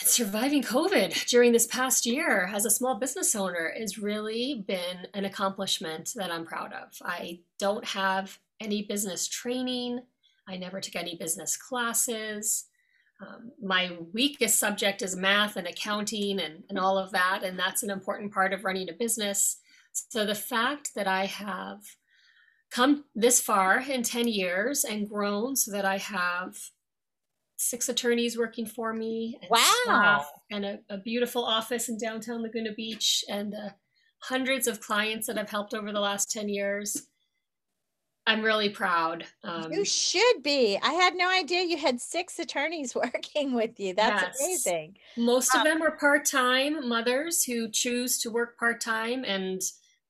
and 0.00 0.08
surviving 0.08 0.62
COVID 0.62 1.26
during 1.28 1.52
this 1.52 1.66
past 1.66 2.06
year 2.06 2.50
as 2.52 2.64
a 2.64 2.70
small 2.70 2.96
business 2.96 3.34
owner 3.34 3.72
has 3.78 3.98
really 3.98 4.64
been 4.66 5.06
an 5.14 5.24
accomplishment 5.24 6.10
that 6.16 6.30
I'm 6.30 6.44
proud 6.44 6.72
of. 6.72 6.90
I 7.02 7.40
don't 7.58 7.84
have 7.86 8.38
any 8.60 8.82
business 8.82 9.28
training, 9.28 10.00
I 10.48 10.56
never 10.56 10.80
took 10.80 10.96
any 10.96 11.16
business 11.16 11.56
classes. 11.56 12.66
Um, 13.20 13.52
my 13.62 13.96
weakest 14.12 14.58
subject 14.58 15.02
is 15.02 15.14
math 15.14 15.56
and 15.56 15.66
accounting 15.66 16.40
and, 16.40 16.64
and 16.68 16.78
all 16.78 16.98
of 16.98 17.12
that, 17.12 17.42
and 17.44 17.58
that's 17.58 17.82
an 17.82 17.90
important 17.90 18.32
part 18.32 18.52
of 18.52 18.64
running 18.64 18.88
a 18.88 18.92
business. 18.92 19.58
So 19.92 20.24
the 20.24 20.34
fact 20.34 20.90
that 20.96 21.06
I 21.06 21.26
have 21.26 21.80
come 22.70 23.04
this 23.14 23.40
far 23.40 23.80
in 23.80 24.02
10 24.02 24.28
years 24.28 24.84
and 24.84 25.08
grown 25.08 25.54
so 25.54 25.70
that 25.72 25.84
I 25.84 25.98
have 25.98 26.56
six 27.62 27.88
attorneys 27.88 28.36
working 28.36 28.66
for 28.66 28.92
me 28.92 29.38
and 29.40 29.50
wow 29.50 30.24
and 30.50 30.64
a, 30.64 30.78
a, 30.90 30.98
beautiful 30.98 31.44
office 31.44 31.88
in 31.88 31.96
downtown 31.96 32.42
laguna 32.42 32.72
beach 32.76 33.24
and 33.28 33.54
uh, 33.54 33.70
hundreds 34.24 34.66
of 34.66 34.80
clients 34.80 35.28
that 35.28 35.38
i've 35.38 35.48
helped 35.48 35.72
over 35.72 35.92
the 35.92 36.00
last 36.00 36.28
10 36.32 36.48
years 36.48 37.06
i'm 38.26 38.42
really 38.42 38.68
proud 38.68 39.24
um, 39.44 39.72
you 39.72 39.84
should 39.84 40.42
be 40.42 40.78
i 40.82 40.92
had 40.92 41.14
no 41.14 41.28
idea 41.28 41.62
you 41.62 41.76
had 41.76 42.00
six 42.00 42.38
attorneys 42.38 42.94
working 42.94 43.54
with 43.54 43.78
you 43.78 43.94
that's 43.94 44.22
yes. 44.22 44.40
amazing 44.40 44.96
most 45.16 45.54
um, 45.54 45.60
of 45.60 45.66
them 45.66 45.82
are 45.82 45.96
part-time 45.96 46.88
mothers 46.88 47.44
who 47.44 47.68
choose 47.68 48.18
to 48.18 48.30
work 48.30 48.58
part-time 48.58 49.24
and 49.24 49.62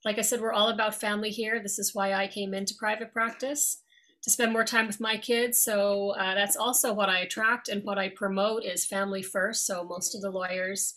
like 0.04 0.19
I 0.19 0.23
said, 0.23 0.40
we're 0.40 0.52
all 0.52 0.69
about 0.69 0.95
family 0.95 1.31
here. 1.31 1.61
This 1.61 1.78
is 1.78 1.95
why 1.95 2.14
I 2.14 2.26
came 2.26 2.54
into 2.54 2.75
private 2.75 3.12
practice 3.12 3.78
to 4.23 4.31
spend 4.31 4.52
more 4.52 4.64
time 4.64 4.87
with 4.87 5.00
my 5.00 5.16
kids. 5.16 5.59
So 5.59 6.11
uh, 6.11 6.35
that's 6.35 6.57
also 6.57 6.92
what 6.92 7.09
I 7.09 7.21
attract 7.21 7.69
and 7.69 7.85
what 7.85 7.99
I 7.99 8.09
promote 8.09 8.64
is 8.64 8.85
family 8.85 9.23
first. 9.23 9.66
So 9.66 9.85
most 9.85 10.14
of 10.14 10.21
the 10.21 10.31
lawyers 10.31 10.95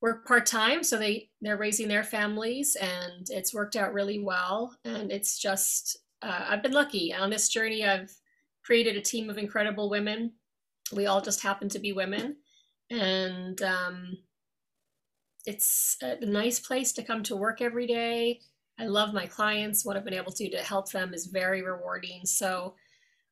work 0.00 0.26
part 0.26 0.46
time, 0.46 0.82
so 0.82 0.98
they 0.98 1.30
they're 1.40 1.56
raising 1.56 1.88
their 1.88 2.04
families, 2.04 2.76
and 2.76 3.26
it's 3.30 3.54
worked 3.54 3.76
out 3.76 3.94
really 3.94 4.20
well. 4.20 4.76
And 4.84 5.10
it's 5.10 5.38
just 5.38 5.96
uh, 6.22 6.46
I've 6.48 6.62
been 6.62 6.72
lucky 6.72 7.12
on 7.12 7.30
this 7.30 7.48
journey. 7.48 7.84
I've 7.84 8.12
created 8.64 8.96
a 8.96 9.00
team 9.00 9.30
of 9.30 9.38
incredible 9.38 9.90
women. 9.90 10.32
We 10.92 11.06
all 11.06 11.20
just 11.20 11.42
happen 11.42 11.68
to 11.70 11.78
be 11.78 11.92
women, 11.92 12.36
and 12.90 13.60
um, 13.62 14.18
it's 15.46 15.96
a 16.02 16.24
nice 16.24 16.60
place 16.60 16.92
to 16.92 17.02
come 17.02 17.22
to 17.24 17.36
work 17.36 17.60
every 17.60 17.86
day. 17.86 18.40
I 18.78 18.86
love 18.86 19.14
my 19.14 19.26
clients. 19.26 19.84
What 19.84 19.96
I've 19.96 20.04
been 20.04 20.14
able 20.14 20.32
to 20.32 20.44
do 20.44 20.50
to 20.56 20.62
help 20.62 20.90
them 20.90 21.14
is 21.14 21.26
very 21.26 21.62
rewarding. 21.62 22.24
So 22.24 22.74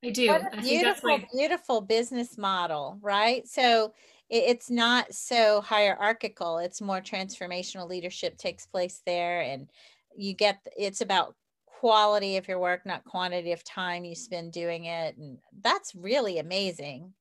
I 0.04 0.10
do. 0.10 0.28
What 0.28 0.58
a 0.58 0.60
beautiful, 0.60 1.18
my... 1.18 1.26
beautiful 1.32 1.80
business 1.80 2.38
model, 2.38 2.98
right? 3.00 3.46
So 3.46 3.92
it's 4.30 4.70
not 4.70 5.12
so 5.12 5.60
hierarchical. 5.60 6.58
It's 6.58 6.80
more 6.80 7.00
transformational 7.00 7.88
leadership 7.88 8.38
takes 8.38 8.66
place 8.66 9.02
there, 9.04 9.42
and 9.42 9.68
you 10.16 10.34
get. 10.34 10.66
It's 10.76 11.00
about 11.00 11.34
quality 11.82 12.36
of 12.36 12.46
your 12.46 12.60
work, 12.60 12.86
not 12.86 13.04
quantity 13.04 13.50
of 13.50 13.64
time 13.64 14.04
you 14.04 14.14
spend 14.14 14.52
doing 14.52 14.84
it, 14.84 15.16
and 15.16 15.36
that's 15.62 15.96
really 15.96 16.38
amazing. 16.38 17.12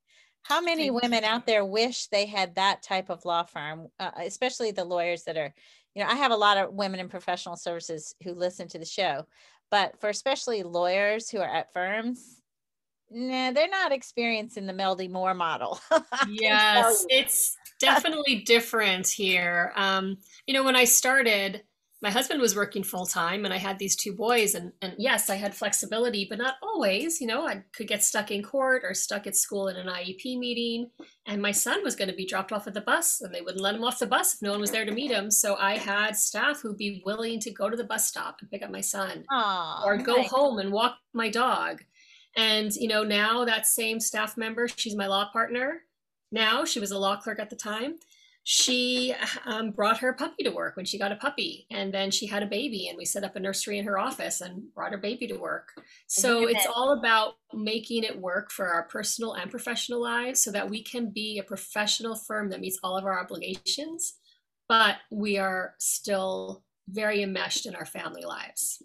How 0.44 0.62
many 0.62 0.91
women 0.91 1.24
out 1.24 1.48
there 1.48 1.65
wish 1.65 2.06
they 2.08 2.27
had 2.27 2.53
that 2.53 2.84
type 2.84 3.10
of 3.10 3.25
law 3.25 3.41
firm, 3.41 3.88
uh, 4.00 4.12
especially 4.18 4.70
the 4.70 4.86
lawyers 4.86 5.24
that 5.24 5.36
are, 5.36 5.51
you 5.96 6.03
know, 6.03 6.08
I 6.08 6.13
have 6.13 6.32
a 6.32 6.36
lot 6.36 6.58
of 6.58 6.75
women 6.75 7.00
in 7.00 7.10
professional 7.10 7.56
services 7.56 8.13
who 8.24 8.36
listen 8.36 8.68
to 8.68 8.77
the 8.77 8.86
show, 8.86 9.25
but 9.72 10.00
for 10.00 10.10
especially 10.10 10.62
lawyers 10.62 11.27
who 11.27 11.39
are 11.39 11.56
at 11.56 11.74
firms, 11.74 12.39
nah, 13.10 13.51
they're 13.53 13.68
not 13.68 13.91
experiencing 13.91 14.68
the 14.68 14.74
Melody 14.74 15.08
Moore 15.08 15.34
model. 15.34 15.80
yes, 16.30 17.03
it's 17.10 17.58
definitely 17.80 18.44
different 18.46 19.08
here. 19.08 19.74
Um, 19.75 20.18
you 20.46 20.53
know, 20.53 20.63
when 20.63 20.75
I 20.75 20.84
started, 20.84 21.63
my 22.01 22.10
husband 22.10 22.41
was 22.41 22.55
working 22.55 22.84
full 22.84 23.05
time 23.05 23.46
and 23.46 23.53
I 23.53 23.58
had 23.58 23.77
these 23.77 23.96
two 23.96 24.13
boys 24.13 24.55
and, 24.55 24.72
and 24.81 24.96
yes, 24.98 25.29
I 25.29 25.36
had 25.36 25.53
flexibility, 25.53 26.25
but 26.27 26.39
not 26.39 26.55
always, 26.63 27.22
you 27.22 27.27
know, 27.27 27.48
I 27.48 27.63
could 27.75 27.88
get 27.88 28.03
stuck 28.03 28.31
in 28.31 28.41
court 28.41 28.81
or 28.84 28.96
stuck 28.96 29.27
at 29.27 29.36
school 29.36 29.67
in 29.67 29.75
an 29.75 29.86
IEP 29.86 30.39
meeting. 30.39 30.89
And 31.27 31.41
my 31.43 31.51
son 31.51 31.84
was 31.84 31.96
going 31.96 32.10
to 32.10 32.15
be 32.15 32.25
dropped 32.25 32.51
off 32.51 32.65
at 32.65 32.74
the 32.74 32.81
bus 32.81 33.22
and 33.22 33.34
they 33.34 33.41
wouldn't 33.41 33.62
let 33.62 33.75
him 33.75 33.84
off 33.84 34.00
the 34.00 34.08
bus 34.08 34.34
if 34.34 34.41
no 34.41 34.50
one 34.51 34.62
was 34.62 34.72
there 34.72 34.86
to 34.86 34.91
meet 34.91 35.12
him. 35.12 35.29
So 35.29 35.55
I 35.58 35.77
had 35.77 36.15
staff 36.15 36.62
who'd 36.62 36.77
be 36.77 37.03
willing 37.05 37.39
to 37.41 37.51
go 37.51 37.70
to 37.70 37.77
the 37.77 37.84
bus 37.84 38.08
stop 38.08 38.38
and 38.41 38.50
pick 38.50 38.63
up 38.63 38.72
my 38.72 38.81
son 38.81 39.24
Aww, 39.31 39.86
or 39.86 39.98
go 39.98 40.17
nice. 40.17 40.31
home 40.31 40.58
and 40.58 40.72
walk 40.72 40.98
my 41.13 41.29
dog. 41.29 41.84
And, 42.36 42.74
you 42.74 42.88
know, 42.88 43.03
now 43.03 43.46
that 43.46 43.67
same 43.67 44.00
staff 44.00 44.38
member, 44.38 44.67
she's 44.67 44.96
my 44.96 45.05
law 45.05 45.29
partner. 45.31 45.81
Now 46.31 46.65
she 46.65 46.79
was 46.79 46.89
a 46.89 46.98
law 46.98 47.17
clerk 47.17 47.39
at 47.39 47.51
the 47.51 47.55
time 47.55 48.00
she 48.43 49.13
um, 49.45 49.71
brought 49.71 50.00
her 50.00 50.13
puppy 50.13 50.43
to 50.43 50.50
work 50.50 50.75
when 50.75 50.86
she 50.86 50.98
got 50.98 51.12
a 51.12 51.15
puppy 51.17 51.67
and 51.69 51.93
then 51.93 52.10
she 52.10 52.25
had 52.25 52.41
a 52.41 52.48
baby 52.48 52.88
and 52.88 52.98
we 52.98 53.05
set 53.05 53.24
up 53.24 53.36
a 53.36 53.39
nursery 53.39 53.77
in 53.77 53.86
her 53.86 54.00
office 54.00 54.41
and 54.41 54.63
brought 54.74 54.91
her 54.91 54.98
baby 54.98 55.27
to 55.27 55.38
work. 55.38 55.69
So 56.07 56.48
it's 56.48 56.65
all 56.65 56.98
about 56.98 57.36
making 57.53 58.03
it 58.03 58.19
work 58.19 58.51
for 58.51 58.67
our 58.67 58.83
personal 58.83 59.33
and 59.33 59.51
professional 59.51 60.01
lives 60.01 60.41
so 60.41 60.51
that 60.51 60.69
we 60.69 60.81
can 60.83 61.12
be 61.12 61.38
a 61.38 61.43
professional 61.43 62.15
firm 62.15 62.50
that 62.50 62.62
meets 62.62 62.79
all 62.83 62.98
of 62.98 63.05
our 63.05 63.19
obligations 63.19 64.15
but 64.71 65.00
we 65.12 65.38
are 65.38 65.75
still 65.79 66.63
very 66.88 67.24
enmeshed 67.24 67.65
in 67.65 67.75
our 67.75 67.86
family 67.86 68.24
lives. 68.24 68.81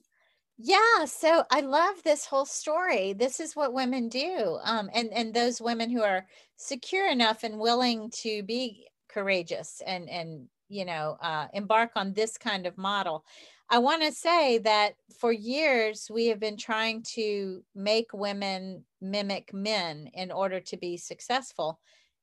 Yeah 0.59 1.05
so 1.05 1.45
i 1.53 1.61
love 1.61 2.03
this 2.03 2.27
whole 2.27 2.45
story. 2.45 3.13
This 3.13 3.39
is 3.39 3.55
what 3.55 3.73
women 3.73 4.09
do 4.09 4.59
um, 4.65 4.91
and 4.93 5.13
and 5.13 5.33
those 5.33 5.61
women 5.61 5.89
who 5.91 6.03
are 6.03 6.27
secure 6.57 7.09
enough 7.09 7.45
and 7.45 7.61
willing 7.61 8.11
to 8.23 8.43
be 8.43 8.89
courageous 9.17 9.81
and 9.87 10.11
and 10.11 10.47
you 10.69 10.85
know 10.85 11.17
uh, 11.23 11.47
embark 11.55 11.93
on 11.97 12.13
this 12.13 12.37
kind 12.37 12.67
of 12.67 12.77
model. 12.77 13.25
I 13.71 13.79
want 13.79 14.03
to 14.03 14.13
say 14.13 14.59
that 14.59 14.93
for 15.19 15.33
years 15.33 16.09
we 16.13 16.27
have 16.27 16.39
been 16.39 16.59
trying 16.59 17.03
to 17.15 17.65
make 17.75 18.09
women 18.13 18.85
mimic 19.01 19.55
men 19.55 20.11
in 20.13 20.31
order 20.31 20.61
to 20.61 20.77
be 20.77 20.99
successful. 20.99 21.81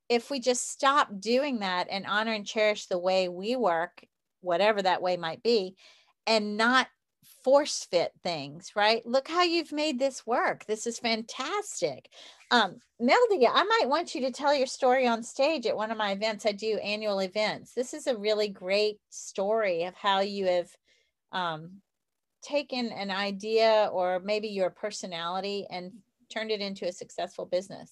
If 0.08 0.30
we 0.30 0.40
just 0.40 0.70
stop 0.70 1.10
doing 1.20 1.60
that 1.60 1.88
and 1.90 2.06
honor 2.06 2.34
and 2.34 2.46
cherish 2.46 2.86
the 2.86 3.00
way 3.00 3.28
we 3.28 3.56
work 3.56 4.06
whatever 4.42 4.82
that 4.82 5.02
way 5.02 5.18
might 5.18 5.42
be 5.42 5.76
and 6.28 6.58
not 6.58 6.88
force 7.44 7.86
fit 7.90 8.12
things, 8.24 8.72
right? 8.76 9.06
Look 9.06 9.28
how 9.28 9.44
you've 9.44 9.72
made 9.72 10.00
this 10.00 10.26
work. 10.26 10.66
This 10.66 10.88
is 10.88 11.00
fantastic. 11.00 12.10
Um, 12.52 12.78
I 13.02 13.64
might 13.64 13.90
want 13.90 14.16
you 14.16 14.22
to 14.22 14.32
tell 14.32 14.54
your 14.54 14.68
story 14.68 15.08
on 15.08 15.24
stage 15.24 15.66
at 15.66 15.76
one 15.76 15.92
of 15.92 15.98
my 15.98 16.12
events. 16.12 16.46
I 16.46 16.52
do 16.52 16.78
annual 16.78 17.20
events. 17.20 17.74
This 17.74 17.94
is 17.94 18.08
a 18.08 18.18
really 18.18 18.48
great 18.48 18.98
story 19.10 19.84
of 19.84 19.96
how 19.96 20.22
you 20.22 20.46
have 20.46 20.70
um, 21.32 21.82
taken 22.44 22.88
an 22.90 23.12
idea 23.12 23.90
or 23.92 24.22
maybe 24.24 24.50
your 24.50 24.70
personality 24.70 25.66
and 25.70 25.92
turned 26.32 26.52
it 26.52 26.62
into 26.62 26.88
a 26.88 26.92
successful 26.92 27.46
business. 27.46 27.92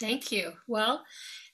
Thank 0.00 0.32
you. 0.32 0.52
Well, 0.66 1.04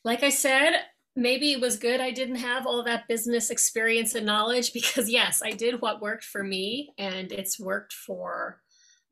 like 0.05 0.23
I 0.23 0.31
said, 0.31 0.73
maybe 1.17 1.53
it 1.53 1.61
was 1.61 1.77
good 1.79 2.01
I 2.01 2.11
didn't 2.11 2.37
have 2.37 2.67
all 2.67 2.85
that 2.85 3.09
business 3.09 3.51
experience 3.51 4.15
and 4.15 4.27
knowledge 4.27 4.73
because, 4.73 5.11
yes, 5.11 5.43
I 5.43 5.51
did 5.51 5.81
what 5.81 6.03
worked 6.03 6.25
for 6.25 6.45
me 6.45 6.93
and 6.99 7.33
it's 7.33 7.59
worked 7.59 7.95
for 7.95 8.61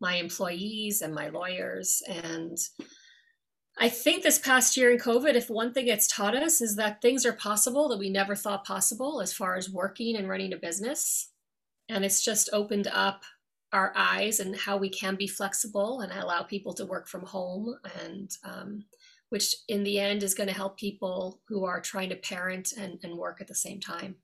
my 0.01 0.17
employees 0.17 1.01
and 1.01 1.15
my 1.15 1.31
lawyers. 1.31 2.03
And 2.07 2.59
I 3.79 3.89
think 3.89 4.23
this 4.23 4.39
past 4.39 4.77
year 4.77 4.93
in 4.93 4.99
COVID, 4.99 5.35
if 5.35 5.49
one 5.51 5.73
thing 5.73 5.89
it's 5.89 6.07
taught 6.07 6.37
us 6.37 6.61
is 6.61 6.77
that 6.77 7.01
things 7.01 7.25
are 7.27 7.33
possible 7.33 7.89
that 7.89 7.99
we 7.99 8.11
never 8.11 8.37
thought 8.37 8.65
possible 8.65 9.21
as 9.21 9.33
far 9.33 9.57
as 9.57 9.71
working 9.71 10.17
and 10.17 10.29
running 10.29 10.53
a 10.53 10.59
business. 10.59 11.31
And 11.89 12.05
it's 12.05 12.23
just 12.23 12.51
opened 12.53 12.87
up 12.87 13.23
our 13.73 13.93
eyes 13.97 14.39
and 14.39 14.55
how 14.55 14.77
we 14.77 14.89
can 14.89 15.17
be 15.17 15.27
flexible 15.27 16.01
and 16.01 16.13
allow 16.13 16.43
people 16.43 16.73
to 16.75 16.87
work 16.87 17.09
from 17.09 17.23
home 17.27 17.75
and 18.05 18.31
um, 18.45 18.85
which 19.35 19.57
in 19.67 19.83
the 19.83 19.99
end 19.99 20.23
is 20.23 20.33
going 20.33 20.47
to 20.47 20.55
help 20.55 20.79
people 20.79 21.41
who 21.49 21.65
are 21.65 21.81
trying 21.81 22.09
to 22.09 22.15
parent 22.15 22.73
and, 22.79 23.01
and 23.03 23.19
work 23.19 23.41
at 23.41 23.49
the 23.49 23.55
same 23.55 23.81
time. 23.81 24.15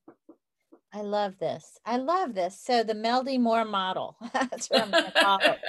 I 0.94 1.00
love 1.00 1.36
this. 1.40 1.80
I 1.84 1.96
love 1.96 2.32
this. 2.32 2.60
So 2.60 2.84
the 2.84 2.94
Melody 2.94 3.36
Moore 3.36 3.64
model. 3.64 4.14
That's 4.32 4.70
what 4.70 4.82
I'm 4.82 4.90
going 4.92 5.04
to 5.06 5.10
call 5.10 5.38
it. 5.42 5.58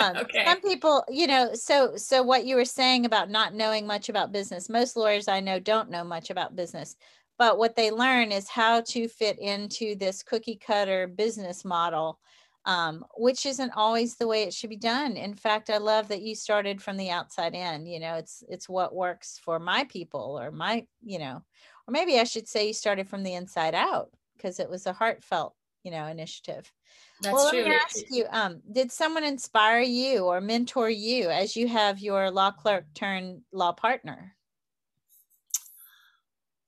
Um, 0.00 0.16
okay. 0.16 0.44
Some 0.44 0.60
people, 0.62 1.04
you 1.08 1.28
know, 1.28 1.54
so 1.54 1.94
so 1.96 2.24
what 2.24 2.44
you 2.44 2.56
were 2.56 2.64
saying 2.64 3.04
about 3.06 3.30
not 3.30 3.54
knowing 3.54 3.86
much 3.86 4.08
about 4.08 4.32
business. 4.32 4.68
Most 4.68 4.96
lawyers 4.96 5.28
I 5.28 5.38
know 5.38 5.60
don't 5.60 5.90
know 5.90 6.02
much 6.02 6.30
about 6.30 6.56
business, 6.56 6.96
but 7.38 7.56
what 7.56 7.76
they 7.76 7.92
learn 7.92 8.32
is 8.32 8.48
how 8.48 8.80
to 8.80 9.06
fit 9.06 9.38
into 9.38 9.94
this 9.94 10.24
cookie 10.24 10.56
cutter 10.56 11.06
business 11.06 11.64
model 11.64 12.18
um, 12.64 13.04
which 13.16 13.44
isn't 13.46 13.72
always 13.72 14.16
the 14.16 14.28
way 14.28 14.44
it 14.44 14.54
should 14.54 14.70
be 14.70 14.76
done. 14.76 15.16
In 15.16 15.34
fact, 15.34 15.70
I 15.70 15.78
love 15.78 16.08
that 16.08 16.22
you 16.22 16.34
started 16.34 16.80
from 16.80 16.96
the 16.96 17.10
outside 17.10 17.54
in. 17.54 17.86
You 17.86 18.00
know, 18.00 18.14
it's 18.14 18.44
it's 18.48 18.68
what 18.68 18.94
works 18.94 19.40
for 19.42 19.58
my 19.58 19.84
people 19.84 20.38
or 20.40 20.50
my, 20.50 20.86
you 21.02 21.18
know, 21.18 21.42
or 21.88 21.92
maybe 21.92 22.18
I 22.18 22.24
should 22.24 22.48
say 22.48 22.68
you 22.68 22.74
started 22.74 23.08
from 23.08 23.22
the 23.22 23.34
inside 23.34 23.74
out 23.74 24.10
because 24.36 24.60
it 24.60 24.70
was 24.70 24.86
a 24.86 24.92
heartfelt, 24.92 25.54
you 25.82 25.90
know, 25.90 26.06
initiative. 26.06 26.72
That's 27.20 27.34
well, 27.34 27.50
true. 27.50 27.60
Let 27.60 27.68
me 27.68 27.74
ask 27.74 28.04
you, 28.10 28.26
um, 28.30 28.60
did 28.70 28.92
someone 28.92 29.24
inspire 29.24 29.80
you 29.80 30.24
or 30.24 30.40
mentor 30.40 30.90
you 30.90 31.30
as 31.30 31.56
you 31.56 31.68
have 31.68 32.00
your 32.00 32.30
law 32.30 32.50
clerk 32.50 32.84
turn 32.94 33.42
law 33.52 33.72
partner? 33.72 34.36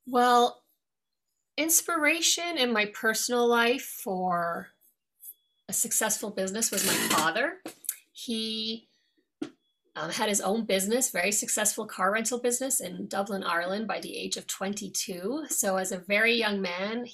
Well, 0.07 0.63
inspiration 1.57 2.59
in 2.59 2.73
my 2.73 2.87
personal 2.87 3.47
life 3.47 3.85
for 3.85 4.69
a 5.69 5.73
successful 5.73 6.31
business 6.31 6.71
was 6.71 6.87
my 6.87 6.93
father. 6.93 7.55
He 8.13 8.89
um, 9.97 10.11
had 10.11 10.29
his 10.29 10.41
own 10.41 10.65
business, 10.65 11.11
very 11.11 11.33
successful 11.33 11.87
car 11.87 12.13
rental 12.13 12.39
business 12.39 12.81
in 12.81 13.07
Dublin, 13.07 13.45
Ireland 13.45 13.87
by 13.87 14.01
the 14.01 14.17
age 14.17 14.37
of 14.37 14.47
22. 14.47 15.47
So, 15.49 15.77
as 15.77 15.93
a 15.93 15.99
very 15.99 16.35
young 16.35 16.61
man, 16.61 17.07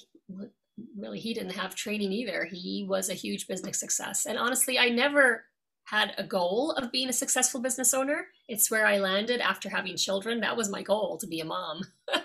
really, 0.97 1.19
he 1.19 1.33
didn't 1.33 1.53
have 1.53 1.75
training 1.75 2.11
either. 2.11 2.45
He 2.45 2.85
was 2.87 3.09
a 3.09 3.13
huge 3.13 3.47
business 3.47 3.79
success. 3.79 4.25
And 4.25 4.37
honestly, 4.37 4.79
I 4.79 4.89
never 4.89 5.45
had 5.85 6.13
a 6.17 6.23
goal 6.23 6.71
of 6.71 6.91
being 6.91 7.09
a 7.09 7.13
successful 7.13 7.61
business 7.61 7.93
owner. 7.93 8.27
It's 8.47 8.71
where 8.71 8.85
I 8.85 8.99
landed 8.99 9.41
after 9.41 9.69
having 9.69 9.97
children. 9.97 10.39
That 10.39 10.57
was 10.57 10.69
my 10.69 10.81
goal 10.83 11.17
to 11.17 11.27
be 11.27 11.39
a 11.39 11.45
mom. 11.45 11.81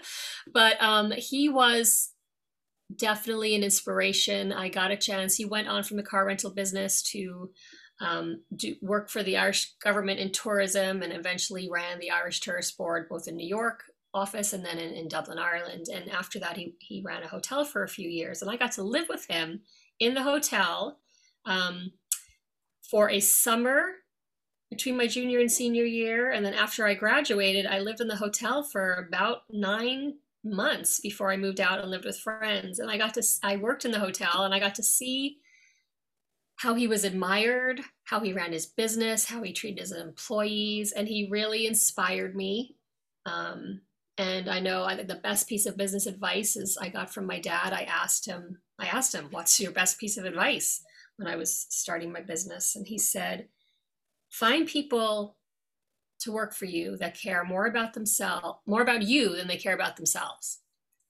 but 0.53 0.81
um, 0.81 1.11
he 1.11 1.49
was 1.49 2.11
definitely 2.95 3.55
an 3.55 3.65
inspiration. 3.65 4.53
I 4.53 4.69
got 4.69 4.91
a 4.91 4.97
chance. 4.97 5.35
He 5.35 5.45
went 5.45 5.69
on 5.69 5.83
from 5.83 5.97
the 5.97 6.03
car 6.03 6.27
rental 6.27 6.51
business 6.51 7.03
to 7.11 7.51
um, 8.01 8.43
do 8.55 8.77
work 8.83 9.09
for 9.09 9.23
the 9.23 9.37
Irish 9.37 9.75
government 9.83 10.21
in 10.21 10.31
tourism 10.31 11.03
and 11.03 11.13
eventually 11.13 11.69
ran 11.71 11.99
the 11.99 12.11
Irish 12.11 12.41
Tourist 12.41 12.77
Board 12.77 13.09
both 13.09 13.27
in 13.27 13.37
New 13.37 13.47
York 13.47 13.85
office 14.13 14.53
and 14.53 14.65
then 14.65 14.79
in, 14.79 14.93
in 14.93 15.09
Dublin, 15.09 15.39
Ireland. 15.39 15.87
And 15.93 16.11
after 16.11 16.39
that, 16.41 16.57
he, 16.57 16.75
he 16.79 17.03
ran 17.05 17.23
a 17.23 17.29
hotel 17.29 17.65
for 17.65 17.83
a 17.83 17.89
few 17.89 18.09
years. 18.09 18.43
And 18.43 18.51
I 18.51 18.57
got 18.57 18.73
to 18.73 18.83
live 18.83 19.09
with 19.09 19.27
him 19.29 19.63
in 19.99 20.15
the 20.15 20.23
hotel 20.23 20.99
um, 21.45 21.93
for 22.83 23.11
a 23.11 23.21
summer 23.21 23.83
between 24.71 24.97
my 24.97 25.07
junior 25.07 25.41
and 25.41 25.51
senior 25.51 25.85
year. 25.85 26.31
And 26.31 26.45
then 26.45 26.55
after 26.55 26.87
I 26.87 26.95
graduated, 26.95 27.67
I 27.67 27.81
lived 27.81 28.01
in 28.01 28.09
the 28.09 28.17
hotel 28.17 28.63
for 28.63 28.95
about 28.95 29.43
nine 29.51 30.15
months 30.51 31.01
before 31.01 31.31
I 31.31 31.37
moved 31.37 31.61
out 31.61 31.81
and 31.81 31.91
lived 31.91 32.05
with 32.05 32.19
friends. 32.19 32.79
And 32.79 32.91
I 32.91 32.99
got 32.99 33.15
to, 33.15 33.23
I 33.43 33.57
worked 33.57 33.85
in 33.85 33.91
the 33.91 33.99
hotel 33.99 34.45
and 34.45 34.55
I 34.55 34.61
got 34.61 34.75
to 34.77 34.83
see 34.83 35.39
how 36.57 36.75
he 36.75 36.87
was 36.87 37.05
admired, 37.05 37.81
how 38.05 38.21
he 38.21 38.33
ran 38.33 38.53
his 38.53 38.67
business, 38.67 39.27
how 39.27 39.43
he 39.43 39.53
treated 39.53 39.81
his 39.81 39.93
employees, 39.93 40.93
and 40.93 41.07
he 41.07 41.29
really 41.31 41.67
inspired 41.67 42.35
me. 42.35 42.77
Um, 43.27 43.83
and 44.19 44.49
I 44.49 44.61
know 44.61 44.85
I, 44.85 45.03
the 45.03 45.17
best 45.17 45.49
piece 45.49 45.67
of 45.67 45.77
business 45.77 46.07
advice 46.07 46.57
is 46.57 46.79
I 46.81 46.89
got 46.89 47.13
from 47.13 47.27
my 47.27 47.39
dad. 47.39 47.75
I 47.75 47.83
asked 47.83 48.25
him, 48.25 48.63
I 48.79 48.87
asked 48.87 49.15
him, 49.15 49.29
"What's 49.31 49.61
your 49.61 49.73
best 49.73 49.99
piece 49.99 50.17
of 50.17 50.25
advice?" 50.25 50.83
when 51.17 51.29
I 51.29 51.37
was 51.37 51.67
starting 51.71 52.13
my 52.13 52.21
business, 52.21 52.77
and 52.77 52.87
he 52.87 52.99
said, 52.99 53.49
"Find 54.31 54.67
people 54.67 55.37
to 56.21 56.33
work 56.33 56.55
for 56.55 56.65
you 56.65 56.97
that 56.99 57.19
care 57.19 57.45
more 57.45 57.67
about 57.67 57.95
themselves, 57.95 58.59
more 58.67 58.83
about 58.83 59.03
you 59.03 59.37
than 59.37 59.49
they 59.49 59.57
care 59.57 59.75
about 59.75 59.97
themselves. 59.97 60.61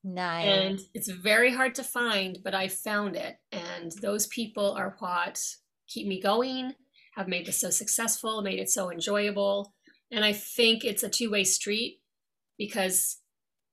Nice. 0.03 0.47
And 0.47 0.81
it's 0.95 1.11
very 1.11 1.53
hard 1.53 1.75
to 1.77 1.85
find, 1.85 2.39
but 2.45 2.55
I 2.55 2.69
found 2.69 3.17
it. 3.17 3.39
And 3.51 3.93
those 4.01 4.27
people 4.29 4.73
are 4.73 4.97
what 4.99 5.41
keep 5.89 6.07
me 6.07 6.21
going, 6.21 6.75
have 7.17 7.29
made 7.29 7.47
this 7.47 7.61
so 7.61 7.71
successful, 7.71 8.43
made 8.43 8.59
it 8.59 8.71
so 8.71 8.91
enjoyable. 8.91 9.75
And 10.11 10.25
I 10.25 10.33
think 10.33 10.85
it's 10.85 11.03
a 11.03 11.09
two 11.09 11.31
way 11.31 11.45
street 11.45 12.01
because 12.59 13.19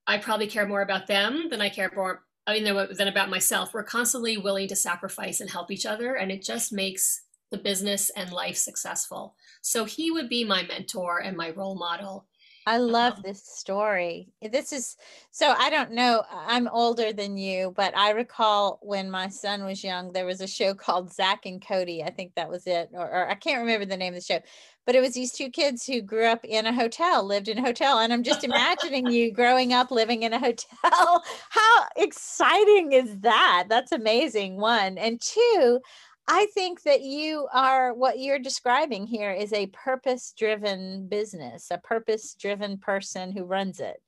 I 0.07 0.17
probably 0.17 0.47
care 0.47 0.67
more 0.67 0.81
about 0.81 1.07
them 1.07 1.49
than 1.49 1.61
I 1.61 1.69
care 1.69 1.91
more 1.95 2.23
I 2.45 2.59
mean, 2.59 2.87
than 2.91 3.07
about 3.07 3.29
myself. 3.29 3.73
We're 3.73 3.83
constantly 3.83 4.37
willing 4.37 4.67
to 4.67 4.75
sacrifice 4.75 5.39
and 5.39 5.49
help 5.49 5.71
each 5.71 5.85
other, 5.85 6.15
and 6.15 6.31
it 6.31 6.43
just 6.43 6.73
makes 6.73 7.21
the 7.51 7.57
business 7.57 8.09
and 8.17 8.31
life 8.33 8.57
successful. 8.57 9.35
So 9.63 9.85
he 9.85 10.11
would 10.11 10.27
be 10.27 10.43
my 10.43 10.63
mentor 10.63 11.19
and 11.19 11.37
my 11.37 11.49
role 11.51 11.75
model. 11.75 12.25
I 12.65 12.77
love 12.77 13.15
um, 13.15 13.21
this 13.23 13.43
story. 13.43 14.29
This 14.41 14.71
is 14.71 14.95
so 15.31 15.53
I 15.57 15.69
don't 15.69 15.91
know. 15.91 16.23
I'm 16.31 16.67
older 16.67 17.11
than 17.11 17.37
you, 17.37 17.73
but 17.75 17.95
I 17.97 18.11
recall 18.11 18.79
when 18.81 19.09
my 19.09 19.27
son 19.29 19.65
was 19.65 19.83
young, 19.83 20.11
there 20.11 20.25
was 20.25 20.41
a 20.41 20.47
show 20.47 20.73
called 20.73 21.13
Zack 21.13 21.45
and 21.45 21.65
Cody. 21.65 22.03
I 22.03 22.09
think 22.09 22.35
that 22.35 22.49
was 22.49 22.65
it, 22.67 22.89
or, 22.93 23.09
or 23.09 23.29
I 23.29 23.35
can't 23.35 23.59
remember 23.59 23.85
the 23.85 23.97
name 23.97 24.13
of 24.13 24.19
the 24.19 24.25
show, 24.25 24.39
but 24.85 24.95
it 24.95 25.01
was 25.01 25.13
these 25.13 25.31
two 25.31 25.49
kids 25.49 25.85
who 25.85 26.01
grew 26.01 26.25
up 26.25 26.43
in 26.45 26.65
a 26.65 26.73
hotel, 26.73 27.25
lived 27.25 27.47
in 27.47 27.57
a 27.57 27.61
hotel. 27.61 27.99
And 27.99 28.13
I'm 28.13 28.23
just 28.23 28.43
imagining 28.45 29.07
you 29.07 29.31
growing 29.31 29.73
up 29.73 29.91
living 29.91 30.23
in 30.23 30.33
a 30.33 30.39
hotel. 30.39 31.23
How 31.49 31.85
exciting 31.97 32.93
is 32.93 33.19
that? 33.19 33.65
That's 33.67 33.91
amazing. 33.91 34.57
One. 34.57 34.97
And 34.97 35.19
two, 35.19 35.79
I 36.27 36.47
think 36.53 36.83
that 36.83 37.01
you 37.01 37.47
are 37.53 37.93
what 37.93 38.19
you're 38.19 38.39
describing 38.39 39.05
here 39.05 39.31
is 39.31 39.51
a 39.51 39.67
purpose 39.67 40.33
driven 40.37 41.07
business, 41.07 41.67
a 41.69 41.77
purpose 41.77 42.35
driven 42.39 42.77
person 42.77 43.31
who 43.31 43.43
runs 43.43 43.79
it. 43.79 44.01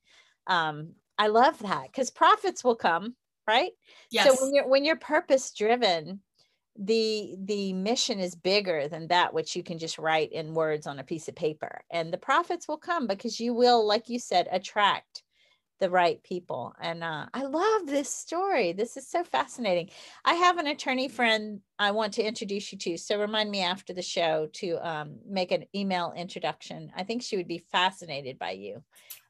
Um, 0.47 0.93
I 1.17 1.27
love 1.27 1.59
that 1.59 1.83
because 1.83 2.11
profits 2.11 2.63
will 2.63 2.75
come, 2.75 3.15
right? 3.47 3.71
Yes. 4.11 4.27
So 4.27 4.45
when 4.45 4.53
you're 4.53 4.67
when 4.67 4.85
you're 4.85 4.95
purpose 4.95 5.51
driven, 5.51 6.21
the 6.77 7.35
the 7.39 7.73
mission 7.73 8.19
is 8.19 8.35
bigger 8.35 8.87
than 8.87 9.07
that 9.07 9.33
which 9.33 9.55
you 9.55 9.63
can 9.63 9.77
just 9.77 9.97
write 9.97 10.31
in 10.31 10.53
words 10.53 10.87
on 10.87 10.99
a 10.99 11.03
piece 11.03 11.29
of 11.29 11.35
paper 11.35 11.81
and 11.89 12.11
the 12.11 12.17
profits 12.17 12.67
will 12.67 12.77
come 12.77 13.07
because 13.07 13.39
you 13.39 13.53
will 13.53 13.87
like 13.87 14.09
you 14.09 14.19
said 14.19 14.47
attract 14.51 15.23
the 15.79 15.89
right 15.89 16.21
people. 16.23 16.73
And 16.79 17.03
uh, 17.03 17.25
I 17.33 17.43
love 17.43 17.87
this 17.87 18.09
story. 18.09 18.73
This 18.73 18.97
is 18.97 19.07
so 19.07 19.23
fascinating. 19.23 19.89
I 20.23 20.35
have 20.35 20.57
an 20.57 20.67
attorney 20.67 21.07
friend 21.07 21.61
I 21.77 21.91
want 21.91 22.13
to 22.13 22.23
introduce 22.23 22.71
you 22.71 22.77
to. 22.79 22.97
So 22.97 23.19
remind 23.19 23.51
me 23.51 23.61
after 23.61 23.93
the 23.93 24.01
show 24.01 24.47
to 24.53 24.77
um, 24.87 25.17
make 25.27 25.51
an 25.51 25.65
email 25.75 26.13
introduction. 26.15 26.91
I 26.95 27.03
think 27.03 27.21
she 27.21 27.37
would 27.37 27.47
be 27.47 27.65
fascinated 27.71 28.39
by 28.39 28.51
you. 28.51 28.83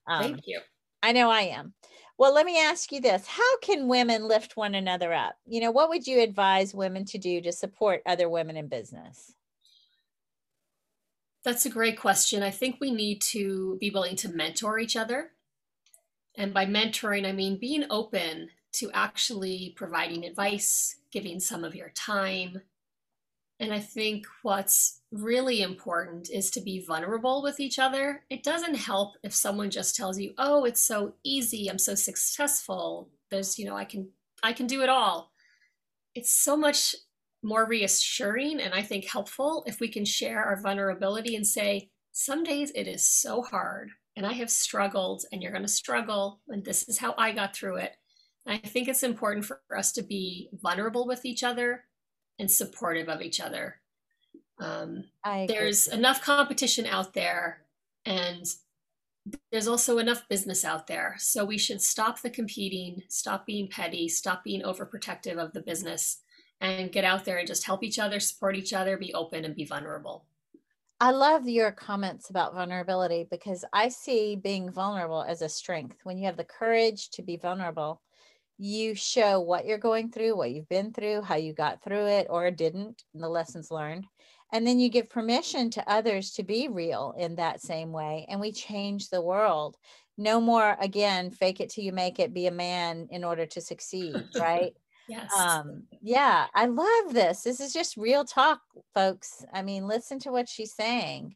Um, 0.08 0.21
Thank 0.21 0.41
you. 0.45 0.60
I 1.01 1.12
know 1.12 1.29
I 1.29 1.41
am. 1.41 1.73
Well, 2.17 2.34
let 2.34 2.45
me 2.45 2.60
ask 2.60 2.91
you 2.91 3.01
this 3.01 3.27
How 3.27 3.58
can 3.60 3.88
women 3.88 4.27
lift 4.27 4.55
one 4.55 4.75
another 4.75 5.13
up? 5.13 5.36
You 5.45 5.62
know, 5.62 5.71
what 5.71 5.89
would 5.89 6.08
you 6.08 6.21
advise 6.21 6.73
women 6.73 7.05
to 7.05 7.17
do 7.17 7.41
to 7.41 7.51
support 7.51 8.01
other 8.05 8.29
women 8.29 8.55
in 8.55 8.67
business? 8.67 9.34
That's 11.43 11.65
a 11.65 11.69
great 11.69 11.99
question. 11.99 12.41
I 12.41 12.49
think 12.49 12.77
we 12.79 12.89
need 12.89 13.21
to 13.21 13.77
be 13.79 13.91
willing 13.91 14.15
to 14.17 14.29
mentor 14.29 14.79
each 14.79 14.95
other 14.95 15.31
and 16.38 16.54
by 16.54 16.65
mentoring, 16.65 17.26
I 17.26 17.32
mean 17.32 17.58
being 17.60 17.86
open 17.89 18.50
to 18.74 18.91
actually 18.91 19.74
providing 19.78 20.26
advice, 20.26 20.98
giving 21.12 21.39
some 21.39 21.63
of 21.63 21.76
your 21.76 21.89
time, 21.91 22.62
And 23.60 23.74
I 23.74 23.80
think 23.80 24.26
what's 24.41 25.02
really 25.12 25.62
important 25.62 26.30
is 26.30 26.52
to 26.52 26.62
be 26.62 26.84
vulnerable 26.86 27.41
with 27.41 27.60
each 27.60 27.80
other. 27.80 28.26
It 28.30 28.43
doesn't 28.43 28.76
help 28.76 29.15
if 29.24 29.34
someone 29.34 29.69
just 29.69 29.95
tells 29.95 30.19
you, 30.19 30.34
"Oh, 30.38 30.65
it's 30.65 30.82
so 30.82 31.15
easy. 31.24 31.69
I'm 31.69 31.80
so 31.80 31.95
successful. 31.95 33.10
There's, 33.30 33.58
you 33.58 33.65
know, 33.65 33.78
I 33.78 33.86
can 33.86 34.12
I 34.43 34.54
can 34.54 34.67
do 34.67 34.82
it 34.82 34.89
all." 34.89 35.32
It's 36.15 36.32
so 36.34 36.58
much 36.58 36.95
more 37.43 37.65
reassuring 37.65 38.60
and 38.62 38.74
I 38.74 38.84
think 38.84 39.06
helpful 39.06 39.63
if 39.67 39.80
we 39.80 39.89
can 39.89 40.06
share 40.06 40.43
our 40.43 40.62
vulnerability 40.62 41.36
and 41.36 41.48
say, 41.48 41.91
"Some 42.12 42.43
days 42.43 42.71
it 42.76 42.88
is 42.88 43.08
so 43.08 43.41
hard 43.43 43.91
and 44.15 44.25
I 44.25 44.34
have 44.34 44.49
struggled 44.49 45.23
and 45.32 45.41
you're 45.41 45.51
going 45.51 45.63
to 45.63 45.67
struggle 45.67 46.41
and 46.47 46.63
this 46.63 46.88
is 46.88 46.97
how 46.97 47.13
I 47.17 47.32
got 47.32 47.56
through 47.56 47.78
it." 47.78 47.95
And 48.45 48.60
I 48.63 48.67
think 48.67 48.88
it's 48.88 49.04
important 49.04 49.45
for 49.45 49.62
us 49.75 49.91
to 49.93 50.04
be 50.04 50.49
vulnerable 50.54 51.08
with 51.08 51.25
each 51.25 51.43
other 51.43 51.86
and 52.39 52.49
supportive 52.49 53.10
of 53.10 53.21
each 53.21 53.39
other. 53.39 53.82
Um, 54.60 55.06
there's 55.47 55.88
enough 55.88 56.21
competition 56.21 56.86
out 56.86 57.13
there, 57.13 57.63
and 58.06 58.45
there's 59.51 59.67
also 59.67 59.97
enough 59.97 60.28
business 60.30 60.63
out 60.63 60.88
there. 60.88 61.15
So 61.17 61.43
we 61.43 61.58
should 61.58 61.82
stop 61.82 62.21
the 62.21 62.30
competing, 62.30 63.04
stop 63.10 63.45
being 63.45 63.67
petty, 63.67 64.08
stop 64.08 64.43
being 64.43 64.62
overprotective 64.62 65.38
of 65.38 65.54
the 65.54 65.62
business, 65.62 66.21
and 66.62 66.91
get 66.91 67.04
out 67.04 67.25
there 67.25 67.38
and 67.38 67.47
just 67.47 67.65
help 67.65 67.84
each 67.84 67.99
other, 67.99 68.19
support 68.19 68.56
each 68.56 68.73
other, 68.73 68.97
be 68.97 69.13
open, 69.13 69.43
and 69.43 69.56
be 69.56 69.65
vulnerable. 69.65 70.25
I 71.01 71.12
love 71.12 71.47
your 71.47 71.71
comments 71.71 72.29
about 72.29 72.53
vulnerability 72.53 73.27
because 73.29 73.65
I 73.73 73.89
see 73.89 74.38
being 74.38 74.71
vulnerable 74.71 75.23
as 75.23 75.41
a 75.41 75.49
strength. 75.49 75.97
When 76.03 76.17
you 76.17 76.25
have 76.27 76.38
the 76.38 76.45
courage 76.45 77.10
to 77.12 77.21
be 77.21 77.36
vulnerable, 77.36 78.01
you 78.58 78.95
show 78.95 79.41
what 79.41 79.65
you're 79.65 79.77
going 79.77 80.10
through, 80.10 80.38
what 80.38 80.51
you've 80.51 80.69
been 80.69 80.93
through, 80.93 81.23
how 81.23 81.36
you 81.36 81.51
got 81.51 81.84
through 81.84 82.08
it 82.08 82.27
or 82.29 82.49
didn't, 82.49 83.03
and 83.13 83.21
the 83.21 83.27
lessons 83.27 83.71
learned. 83.71 84.05
And 84.53 84.65
then 84.65 84.79
you 84.79 84.88
give 84.88 85.10
permission 85.10 85.69
to 85.71 85.91
others 85.91 86.31
to 86.34 86.43
be 86.43 86.69
real 86.69 87.13
in 87.17 87.36
that 87.36 87.60
same 87.60 87.91
way. 87.91 88.25
And 88.29 88.39
we 88.39 88.53
change 88.53 89.10
the 89.10 89.21
world. 89.21 89.75
No 90.17 90.39
more, 90.39 90.77
again, 90.79 91.29
fake 91.29 91.60
it 91.60 91.71
till 91.71 91.84
you 91.84 91.91
make 91.91 92.19
it, 92.19 92.34
be 92.34 92.47
a 92.47 92.51
man 92.51 93.10
in 93.12 93.25
order 93.25 93.45
to 93.47 93.60
succeed, 93.60 94.15
right? 94.39 94.73
Yes. 95.08 95.32
Um, 95.34 95.84
yeah, 96.02 96.48
I 96.54 96.65
love 96.65 97.13
this. 97.13 97.44
This 97.44 97.60
is 97.60 97.74
just 97.74 97.98
real 97.98 98.26
talk, 98.26 98.60
folks. 98.94 99.46
I 99.54 99.62
mean, 99.62 99.88
listen 99.88 100.20
to 100.20 100.32
what 100.32 100.50
she's 100.50 100.74
saying. 100.74 101.36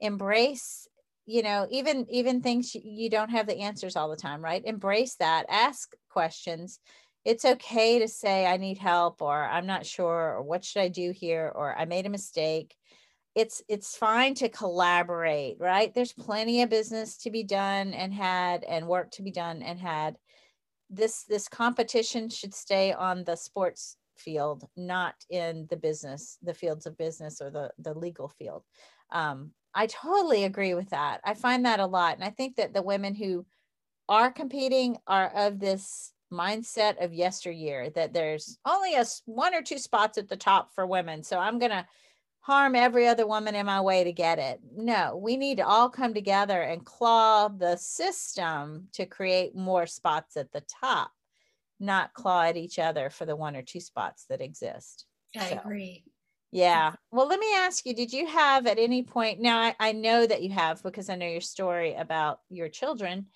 Embrace 0.00 0.88
you 1.26 1.42
know 1.42 1.66
even 1.70 2.06
even 2.08 2.40
things 2.40 2.74
you 2.74 3.10
don't 3.10 3.30
have 3.30 3.46
the 3.46 3.58
answers 3.58 3.96
all 3.96 4.08
the 4.08 4.16
time 4.16 4.42
right 4.42 4.62
embrace 4.64 5.16
that 5.16 5.44
ask 5.50 5.94
questions 6.08 6.78
it's 7.24 7.44
okay 7.44 7.98
to 7.98 8.08
say 8.08 8.46
i 8.46 8.56
need 8.56 8.78
help 8.78 9.20
or 9.20 9.44
i'm 9.44 9.66
not 9.66 9.84
sure 9.84 10.36
or 10.36 10.42
what 10.42 10.64
should 10.64 10.80
i 10.80 10.88
do 10.88 11.10
here 11.10 11.52
or 11.54 11.76
i 11.76 11.84
made 11.84 12.06
a 12.06 12.10
mistake 12.10 12.74
it's 13.34 13.60
it's 13.68 13.96
fine 13.96 14.34
to 14.34 14.48
collaborate 14.48 15.56
right 15.58 15.92
there's 15.94 16.12
plenty 16.12 16.62
of 16.62 16.70
business 16.70 17.18
to 17.18 17.30
be 17.30 17.42
done 17.42 17.92
and 17.92 18.14
had 18.14 18.64
and 18.64 18.86
work 18.86 19.10
to 19.10 19.22
be 19.22 19.32
done 19.32 19.62
and 19.62 19.78
had 19.78 20.16
this 20.88 21.24
this 21.24 21.48
competition 21.48 22.28
should 22.28 22.54
stay 22.54 22.92
on 22.92 23.24
the 23.24 23.36
sports 23.36 23.96
field 24.16 24.66
not 24.76 25.14
in 25.30 25.66
the 25.68 25.76
business 25.76 26.38
the 26.42 26.54
fields 26.54 26.86
of 26.86 26.96
business 26.96 27.40
or 27.40 27.50
the 27.50 27.70
the 27.78 27.92
legal 27.92 28.28
field 28.28 28.62
um, 29.10 29.52
I 29.76 29.86
totally 29.86 30.44
agree 30.44 30.72
with 30.74 30.90
that. 30.90 31.20
I 31.22 31.34
find 31.34 31.66
that 31.66 31.80
a 31.80 31.86
lot. 31.86 32.14
And 32.14 32.24
I 32.24 32.30
think 32.30 32.56
that 32.56 32.72
the 32.72 32.82
women 32.82 33.14
who 33.14 33.44
are 34.08 34.32
competing 34.32 34.96
are 35.06 35.28
of 35.28 35.60
this 35.60 36.12
mindset 36.32 37.04
of 37.04 37.12
yesteryear 37.12 37.90
that 37.90 38.12
there's 38.12 38.58
only 38.64 38.94
a 38.94 39.04
one 39.26 39.54
or 39.54 39.62
two 39.62 39.78
spots 39.78 40.18
at 40.18 40.28
the 40.28 40.36
top 40.36 40.74
for 40.74 40.86
women. 40.86 41.22
So 41.22 41.38
I'm 41.38 41.58
to 41.70 41.86
harm 42.46 42.76
every 42.76 43.08
other 43.08 43.26
woman 43.26 43.56
in 43.56 43.66
my 43.66 43.80
way 43.80 44.04
to 44.04 44.12
get 44.12 44.38
it. 44.38 44.60
No, 44.76 45.16
we 45.20 45.36
need 45.36 45.56
to 45.56 45.66
all 45.66 45.90
come 45.90 46.14
together 46.14 46.62
and 46.62 46.86
claw 46.86 47.48
the 47.48 47.74
system 47.74 48.86
to 48.92 49.04
create 49.04 49.56
more 49.56 49.84
spots 49.88 50.36
at 50.36 50.52
the 50.52 50.60
top, 50.60 51.10
not 51.80 52.14
claw 52.14 52.44
at 52.44 52.56
each 52.56 52.78
other 52.78 53.10
for 53.10 53.26
the 53.26 53.34
one 53.34 53.56
or 53.56 53.62
two 53.62 53.80
spots 53.80 54.26
that 54.28 54.40
exist. 54.40 55.06
I 55.36 55.50
so. 55.50 55.58
agree. 55.58 56.04
Yeah. 56.52 56.92
Well, 57.10 57.26
let 57.26 57.40
me 57.40 57.52
ask 57.56 57.84
you, 57.84 57.92
did 57.92 58.12
you 58.12 58.28
have 58.28 58.68
at 58.68 58.78
any 58.78 59.02
point, 59.02 59.40
now 59.40 59.58
I, 59.58 59.74
I 59.80 59.90
know 59.90 60.24
that 60.24 60.44
you 60.44 60.50
have 60.50 60.84
because 60.84 61.10
I 61.10 61.16
know 61.16 61.26
your 61.26 61.40
story 61.40 61.94
about 61.94 62.38
your 62.48 62.68
children, 62.68 63.26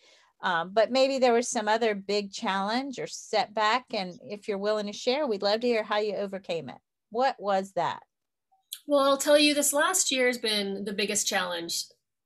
um, 0.41 0.71
but 0.73 0.93
maybe 0.93 1.19
there 1.19 1.35
was 1.35 1.49
some 1.49 1.67
other 1.67 1.97
big 1.97 2.33
challenge 2.33 3.01
or 3.01 3.09
setback. 3.09 3.87
And 3.93 4.21
if 4.23 4.47
you're 4.47 4.57
willing 4.57 4.87
to 4.87 4.93
share, 4.93 5.27
we'd 5.27 5.43
love 5.43 5.63
to 5.63 5.67
hear 5.67 5.83
how 5.83 5.99
you 5.99 6.15
overcame 6.15 6.69
it. 6.69 6.79
What 7.11 7.35
was 7.41 7.73
that? 7.73 8.05
Well, 8.91 9.05
I'll 9.05 9.17
tell 9.17 9.39
you, 9.39 9.55
this 9.55 9.73
last 9.73 10.11
year 10.11 10.27
has 10.27 10.39
been 10.39 10.85
the 10.85 10.93
biggest 10.93 11.27
challenge 11.27 11.85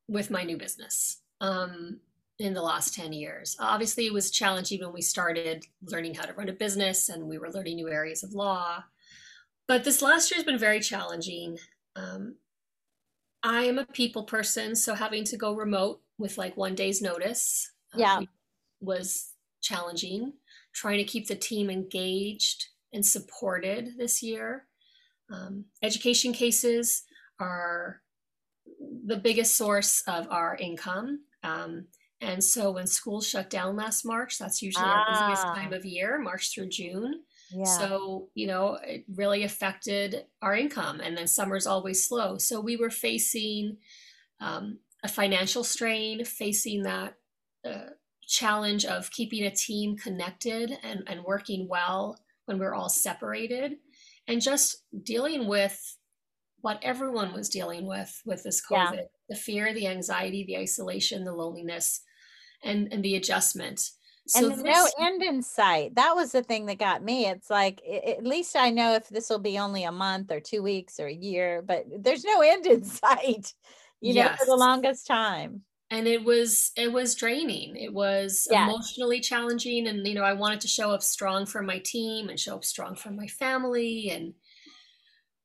with 0.09 0.31
my 0.31 0.45
new 0.45 0.57
business 0.57 1.21
um, 1.41 2.01
in 2.39 2.55
the 2.55 2.63
last 2.63 2.95
10 2.95 3.13
years. 3.13 3.55
Obviously, 3.61 4.07
it 4.07 4.13
was 4.13 4.31
challenging 4.31 4.81
when 4.81 4.95
we 4.95 5.03
started 5.03 5.65
learning 5.83 6.15
how 6.15 6.25
to 6.25 6.33
run 6.33 6.49
a 6.49 6.53
business 6.55 7.11
and 7.11 7.29
we 7.29 7.37
were 7.37 7.53
learning 7.53 7.77
new 7.77 7.91
areas 7.91 8.23
of 8.23 8.33
law 8.33 8.83
but 9.67 9.85
this 9.85 10.03
last 10.03 10.31
year 10.31 10.37
has 10.37 10.45
been 10.45 10.59
very 10.59 10.81
challenging. 10.81 11.59
Um, 11.97 12.37
I 13.43 13.65
am 13.65 13.79
a 13.79 13.87
people 13.87 14.25
person, 14.25 14.77
so 14.77 14.95
having 14.95 15.25
to 15.25 15.37
go 15.37 15.55
remote 15.55 16.01
with 16.19 16.39
like 16.39 16.57
one 16.57 16.75
day's 16.75 17.01
notice 17.01 17.71
um, 17.95 18.01
yeah. 18.01 18.21
was 18.81 19.33
challenging. 19.63 20.35
Trying 20.75 20.99
to 20.99 21.05
keep 21.05 21.29
the 21.29 21.37
team 21.37 21.71
engaged 21.71 22.67
and 22.93 23.05
supported 23.05 23.93
this 23.97 24.23
year. 24.23 24.67
Um, 25.33 25.67
education 25.83 26.33
cases 26.33 27.05
are 27.41 28.01
the 29.07 29.17
biggest 29.17 29.57
source 29.57 30.03
of 30.07 30.29
our 30.31 30.57
income. 30.57 31.21
Um, 31.43 31.87
and 32.21 32.43
so 32.43 32.71
when 32.71 32.87
schools 32.87 33.29
shut 33.29 33.51
down 33.51 33.77
last 33.77 34.05
March, 34.05 34.39
that's 34.39 34.63
usually 34.63 34.87
ah. 34.87 35.05
our 35.07 35.13
busiest 35.13 35.43
time 35.43 35.71
ah. 35.73 35.77
of 35.77 35.85
year, 35.85 36.19
March 36.19 36.55
through 36.55 36.69
June. 36.69 37.23
Yeah. 37.51 37.65
So, 37.65 38.29
you 38.35 38.47
know, 38.47 38.79
it 38.83 39.05
really 39.15 39.45
affected 39.45 40.25
our 40.41 40.57
income. 40.57 41.01
And 41.01 41.17
then 41.17 41.27
summer's 41.27 41.67
always 41.67 42.07
slow. 42.07 42.39
So 42.39 42.61
we 42.61 42.77
were 42.77 42.91
facing 42.91 43.77
um, 44.41 44.79
a 45.03 45.09
financial 45.09 45.65
strain, 45.65 46.25
facing 46.25 46.83
that 46.85 47.15
uh, 47.65 47.91
challenge 48.27 48.85
of 48.85 49.11
keeping 49.11 49.45
a 49.45 49.51
team 49.51 49.97
connected 49.97 50.73
and, 50.83 51.03
and 51.07 51.25
working 51.25 51.69
well 51.69 52.19
when 52.47 52.59
we're 52.59 52.75
all 52.75 52.89
separated, 52.89 53.77
and 54.27 54.41
just 54.41 54.83
dealing 55.03 55.47
with 55.47 55.79
what 56.61 56.79
everyone 56.83 57.35
was 57.35 57.49
dealing 57.49 57.87
with 57.87 58.23
with 58.25 58.43
this 58.43 58.63
COVID 58.67 58.95
yeah. 58.95 59.03
the 59.29 59.37
fear, 59.37 59.75
the 59.75 59.87
anxiety, 59.87 60.45
the 60.45 60.57
isolation, 60.57 61.25
the 61.25 61.33
loneliness, 61.33 62.01
and, 62.63 62.89
and 62.91 63.03
the 63.03 63.17
adjustment. 63.17 63.81
So 64.27 64.51
and 64.51 64.65
this, 64.65 64.65
no 64.65 64.89
end 64.99 65.23
in 65.23 65.43
sight. 65.43 65.95
That 65.97 66.15
was 66.17 66.33
the 66.33 66.43
thing 66.43 66.65
that 66.67 66.79
got 66.79 67.03
me. 67.03 67.27
It's 67.27 67.51
like 67.51 67.83
it, 67.85 68.19
at 68.19 68.25
least 68.25 68.57
I 68.57 68.71
know 68.71 68.95
if 68.95 69.09
this 69.09 69.29
will 69.29 69.39
be 69.39 69.59
only 69.59 69.85
a 69.85 69.93
month 69.93 70.33
or 70.33 70.41
two 70.41 70.63
weeks 70.63 70.99
or 70.99 71.07
a 71.07 71.15
year, 71.15 71.63
but 71.63 71.85
there's 71.99 72.25
no 72.25 72.41
end 72.41 72.65
in 72.65 72.85
sight. 72.85 73.53
You 74.01 74.15
yes. 74.15 74.31
know, 74.31 74.37
for 74.37 74.47
the 74.47 74.57
longest 74.57 75.07
time. 75.07 75.63
And 75.91 76.09
it 76.09 76.25
was 76.25 76.73
it 76.77 76.93
was 76.93 77.15
draining. 77.15 77.77
It 77.77 77.93
was 77.93 78.49
yes. 78.51 78.69
emotionally 78.69 79.21
challenging, 79.21 79.87
and 79.87 80.07
you 80.07 80.15
know 80.15 80.25
I 80.25 80.33
wanted 80.33 80.61
to 80.63 80.69
show 80.69 80.91
up 80.91 81.03
strong 81.03 81.47
for 81.47 81.63
my 81.63 81.79
team 81.79 82.29
and 82.29 82.41
show 82.41 82.57
up 82.57 82.65
strong 82.65 82.97
for 82.97 83.11
my 83.11 83.27
family, 83.27 84.11
and 84.11 84.35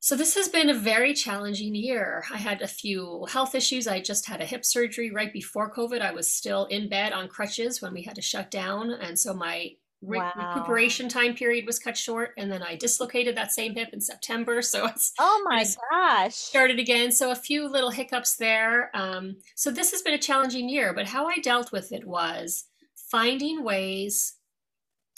so 0.01 0.15
this 0.15 0.35
has 0.35 0.47
been 0.47 0.69
a 0.69 0.73
very 0.73 1.13
challenging 1.13 1.75
year. 1.75 2.23
I 2.31 2.37
had 2.37 2.61
a 2.61 2.67
few 2.67 3.27
health 3.29 3.53
issues. 3.53 3.85
I 3.85 3.99
just 3.99 4.27
had 4.27 4.39
a 4.41 4.45
hip 4.45 4.63
surgery 4.63 5.11
right 5.11 5.31
before 5.31 5.73
COVID. 5.73 6.01
I 6.01 6.11
was 6.11 6.31
still 6.31 6.65
in 6.65 6.87
bed 6.87 7.11
on 7.11 7.27
crutches 7.27 7.81
when 7.81 7.93
we 7.93 8.03
had 8.03 8.15
to 8.15 8.21
shut 8.21 8.49
down. 8.49 8.91
And 8.91 9.19
so 9.19 9.33
my 9.33 9.71
re- 10.01 10.19
wow. 10.19 10.33
recuperation 10.35 11.09
time 11.09 11.35
period 11.35 11.65
was 11.65 11.79
cut 11.79 11.97
short. 11.97 12.31
And 12.37 12.51
then 12.51 12.63
I 12.63 12.75
dislocated 12.75 13.35
that 13.35 13.51
same 13.51 13.75
hip 13.75 13.89
in 13.93 14.01
September. 14.01 14.61
So 14.69 14.85
it's 14.85 15.13
oh 15.19 15.41
my 15.49 15.65
gosh, 15.91 16.35
started 16.35 16.79
again. 16.79 17.11
So 17.11 17.31
a 17.31 17.35
few 17.35 17.67
little 17.67 17.89
hiccups 17.89 18.35
there. 18.35 18.91
Um, 18.93 19.37
so 19.55 19.71
this 19.71 19.89
has 19.91 20.03
been 20.03 20.13
a 20.13 20.19
challenging 20.19 20.69
year, 20.69 20.93
but 20.93 21.07
how 21.07 21.27
I 21.27 21.37
dealt 21.37 21.71
with 21.71 21.91
it 21.91 22.05
was 22.05 22.65
finding 22.95 23.63
ways 23.63 24.35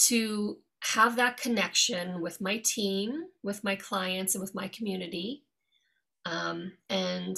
to 0.04 0.58
have 0.94 1.17
that 1.17 1.38
connection 1.38 2.22
with 2.22 2.39
my 2.39 2.58
team, 2.63 3.26
with 3.44 3.63
my 3.63 3.76
clients, 3.76 4.36
and 4.36 4.41
with 4.41 4.56
my 4.56 4.70
community. 4.70 5.44
Um, 6.26 6.74
and 6.89 7.36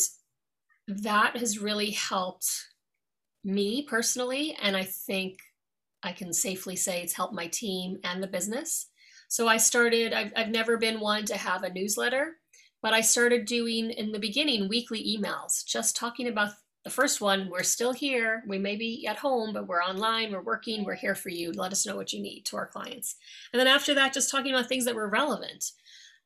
that 0.88 1.38
has 1.38 1.60
really 1.60 1.92
helped 1.92 2.50
me 3.44 3.84
personally. 3.84 4.56
And 4.62 4.78
I 4.78 4.84
think 4.84 5.40
I 6.04 6.12
can 6.12 6.34
safely 6.34 6.76
say 6.76 7.02
it's 7.02 7.14
helped 7.14 7.34
my 7.34 7.48
team 7.48 7.98
and 8.04 8.22
the 8.22 8.28
business. 8.28 8.88
So 9.28 9.48
I 9.48 9.58
started, 9.58 10.14
I've, 10.14 10.32
I've 10.36 10.50
never 10.50 10.78
been 10.78 11.00
one 11.00 11.26
to 11.26 11.38
have 11.38 11.64
a 11.64 11.74
newsletter, 11.74 12.38
but 12.82 12.94
I 12.94 13.02
started 13.02 13.46
doing 13.46 13.90
in 13.90 14.12
the 14.12 14.20
beginning 14.20 14.68
weekly 14.68 15.04
emails, 15.18 15.66
just 15.66 15.96
talking 15.96 16.28
about 16.28 16.52
the 16.84 16.90
first 16.90 17.22
one, 17.22 17.50
we're 17.50 17.64
still 17.64 17.94
here. 17.94 18.44
We 18.46 18.58
may 18.58 18.76
be 18.76 19.08
at 19.08 19.18
home, 19.18 19.54
but 19.54 19.68
we're 19.68 19.82
online, 19.82 20.32
we're 20.32 20.44
working, 20.44 20.84
we're 20.84 20.96
here 20.96 21.16
for 21.16 21.30
you. 21.30 21.54
Let 21.54 21.72
us 21.72 21.86
know 21.86 21.96
what 21.96 22.12
you 22.12 22.22
need 22.22 22.44
to 22.46 22.58
our 22.58 22.68
clients. 22.68 23.16
And 23.54 23.60
then 23.60 23.68
after 23.68 23.94
that, 23.94 24.14
just 24.14 24.30
talking 24.30 24.54
about 24.54 24.68
things 24.68 24.84
that 24.86 24.96
were 24.96 25.08
relevant. 25.08 25.72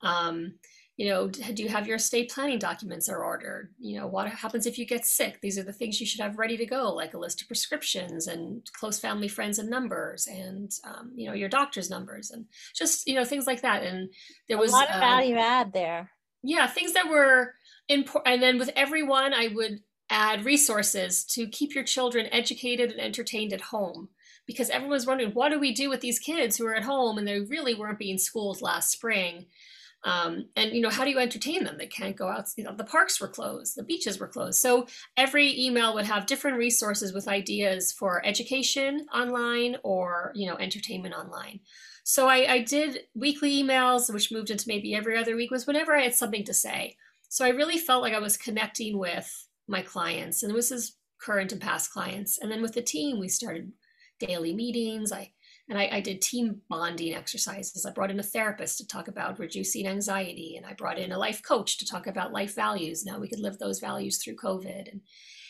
Um, 0.01 0.55
you 0.97 1.07
know, 1.07 1.27
do 1.27 1.61
you 1.61 1.69
have 1.69 1.87
your 1.87 1.97
estate 1.97 2.31
planning 2.31 2.57
documents 2.57 3.07
are 3.07 3.23
ordered? 3.23 3.71
You 3.79 3.99
know, 3.99 4.07
what 4.07 4.27
happens 4.27 4.65
if 4.65 4.79
you 4.79 4.85
get 4.85 5.05
sick? 5.05 5.39
These 5.41 5.57
are 5.59 5.63
the 5.63 5.71
things 5.71 6.01
you 6.01 6.07
should 6.07 6.21
have 6.21 6.39
ready 6.39 6.57
to 6.57 6.65
go, 6.65 6.91
like 6.91 7.13
a 7.13 7.19
list 7.19 7.41
of 7.41 7.47
prescriptions 7.47 8.25
and 8.25 8.67
close 8.73 8.99
family 8.99 9.27
friends 9.27 9.59
and 9.59 9.69
numbers, 9.69 10.27
and 10.27 10.71
um, 10.83 11.11
you 11.15 11.27
know 11.27 11.33
your 11.33 11.49
doctor's 11.49 11.89
numbers, 11.89 12.31
and 12.31 12.45
just 12.75 13.07
you 13.07 13.13
know 13.13 13.23
things 13.23 13.45
like 13.45 13.61
that. 13.61 13.83
And 13.83 14.09
there 14.49 14.57
was 14.57 14.71
a 14.71 14.75
lot 14.75 14.89
of 14.89 14.95
um, 14.95 15.01
value 15.01 15.37
add 15.37 15.71
there. 15.71 16.09
Yeah, 16.41 16.65
things 16.65 16.93
that 16.93 17.09
were 17.09 17.53
important. 17.87 18.33
And 18.33 18.41
then 18.41 18.57
with 18.57 18.71
everyone, 18.75 19.33
I 19.33 19.49
would 19.53 19.81
add 20.09 20.45
resources 20.45 21.23
to 21.25 21.47
keep 21.47 21.75
your 21.75 21.83
children 21.83 22.27
educated 22.31 22.91
and 22.91 23.01
entertained 23.01 23.53
at 23.53 23.61
home 23.61 24.09
because 24.47 24.69
everyone's 24.69 25.05
wondering 25.05 25.31
what 25.31 25.49
do 25.49 25.59
we 25.59 25.73
do 25.73 25.89
with 25.89 25.99
these 25.99 26.17
kids 26.17 26.55
who 26.55 26.65
are 26.65 26.75
at 26.75 26.83
home 26.83 27.17
and 27.17 27.27
they 27.27 27.41
really 27.41 27.75
weren't 27.75 27.99
being 27.99 28.17
schooled 28.17 28.61
last 28.61 28.89
spring 28.89 29.45
um, 30.03 30.45
and 30.55 30.71
you 30.71 30.81
know, 30.81 30.89
how 30.89 31.03
do 31.03 31.09
you 31.09 31.19
entertain 31.19 31.63
them? 31.63 31.77
They 31.77 31.87
can't 31.87 32.15
go 32.15 32.27
out. 32.27 32.47
You 32.55 32.63
know, 32.63 32.75
the 32.75 32.83
parks 32.83 33.19
were 33.19 33.27
closed, 33.27 33.75
the 33.75 33.83
beaches 33.83 34.19
were 34.19 34.27
closed. 34.27 34.59
So 34.59 34.87
every 35.15 35.59
email 35.59 35.93
would 35.93 36.05
have 36.05 36.25
different 36.25 36.57
resources 36.57 37.13
with 37.13 37.27
ideas 37.27 37.91
for 37.91 38.25
education 38.25 39.05
online 39.13 39.77
or 39.83 40.31
you 40.35 40.47
know, 40.47 40.57
entertainment 40.57 41.15
online. 41.15 41.59
So 42.03 42.27
I, 42.27 42.53
I 42.53 42.61
did 42.61 43.01
weekly 43.15 43.61
emails, 43.61 44.11
which 44.13 44.31
moved 44.31 44.49
into 44.49 44.67
maybe 44.67 44.95
every 44.95 45.17
other 45.17 45.35
week. 45.35 45.51
Was 45.51 45.67
whenever 45.67 45.95
I 45.95 46.03
had 46.03 46.15
something 46.15 46.45
to 46.45 46.53
say. 46.53 46.95
So 47.29 47.43
I 47.43 47.49
really 47.49 47.77
felt 47.77 48.01
like 48.01 48.13
I 48.13 48.19
was 48.19 48.37
connecting 48.37 48.97
with 48.97 49.29
my 49.67 49.81
clients, 49.81 50.43
and 50.43 50.55
this 50.55 50.71
is 50.71 50.95
current 51.19 51.51
and 51.51 51.59
past 51.59 51.91
clients. 51.91 52.37
And 52.37 52.49
then 52.49 52.61
with 52.61 52.73
the 52.73 52.81
team, 52.81 53.19
we 53.19 53.27
started 53.27 53.73
daily 54.19 54.53
meetings. 54.55 55.11
I 55.11 55.31
and 55.69 55.77
I, 55.77 55.89
I, 55.91 56.01
did 56.01 56.21
team 56.21 56.61
bonding 56.69 57.13
exercises. 57.13 57.85
I 57.85 57.91
brought 57.91 58.11
in 58.11 58.19
a 58.19 58.23
therapist 58.23 58.77
to 58.77 58.87
talk 58.87 59.07
about 59.07 59.39
reducing 59.39 59.85
anxiety, 59.85 60.55
and 60.55 60.65
I 60.65 60.73
brought 60.73 60.97
in 60.97 61.11
a 61.11 61.17
life 61.17 61.41
coach 61.43 61.77
to 61.79 61.85
talk 61.85 62.07
about 62.07 62.31
life 62.31 62.55
values. 62.55 63.03
Now 63.05 63.19
we 63.19 63.27
could 63.27 63.39
live 63.39 63.57
those 63.59 63.79
values 63.79 64.23
through 64.23 64.37
COVID. 64.37 64.91
And, 64.91 65.01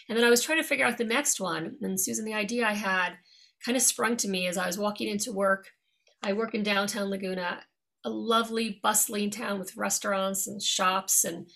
and 0.10 0.17
then 0.17 0.23
I 0.23 0.30
was 0.30 0.41
trying 0.41 0.62
to 0.62 0.67
figure 0.67 0.86
out 0.86 0.97
the 0.97 1.03
next 1.03 1.39
one. 1.39 1.77
And 1.82 1.99
Susan, 1.99 2.25
the 2.25 2.34
idea 2.34 2.65
I 2.65 2.73
had 2.73 3.17
kind 3.63 3.75
of 3.75 3.82
sprung 3.82 4.17
to 4.17 4.27
me 4.27 4.47
as 4.47 4.58
I 4.58 4.65
was 4.65 4.77
walking 4.77 5.08
into 5.08 5.32
work. 5.32 5.67
I 6.23 6.34
work 6.34 6.56
in 6.56 6.63
downtown 6.63 7.10
Laguna, 7.10 7.62
a 8.03 8.10
lovely, 8.10 8.80
bustling 8.82 9.30
town 9.30 9.60
with 9.60 9.77
restaurants 9.77 10.47
and 10.47 10.62
shops 10.62 11.23
and 11.23 11.47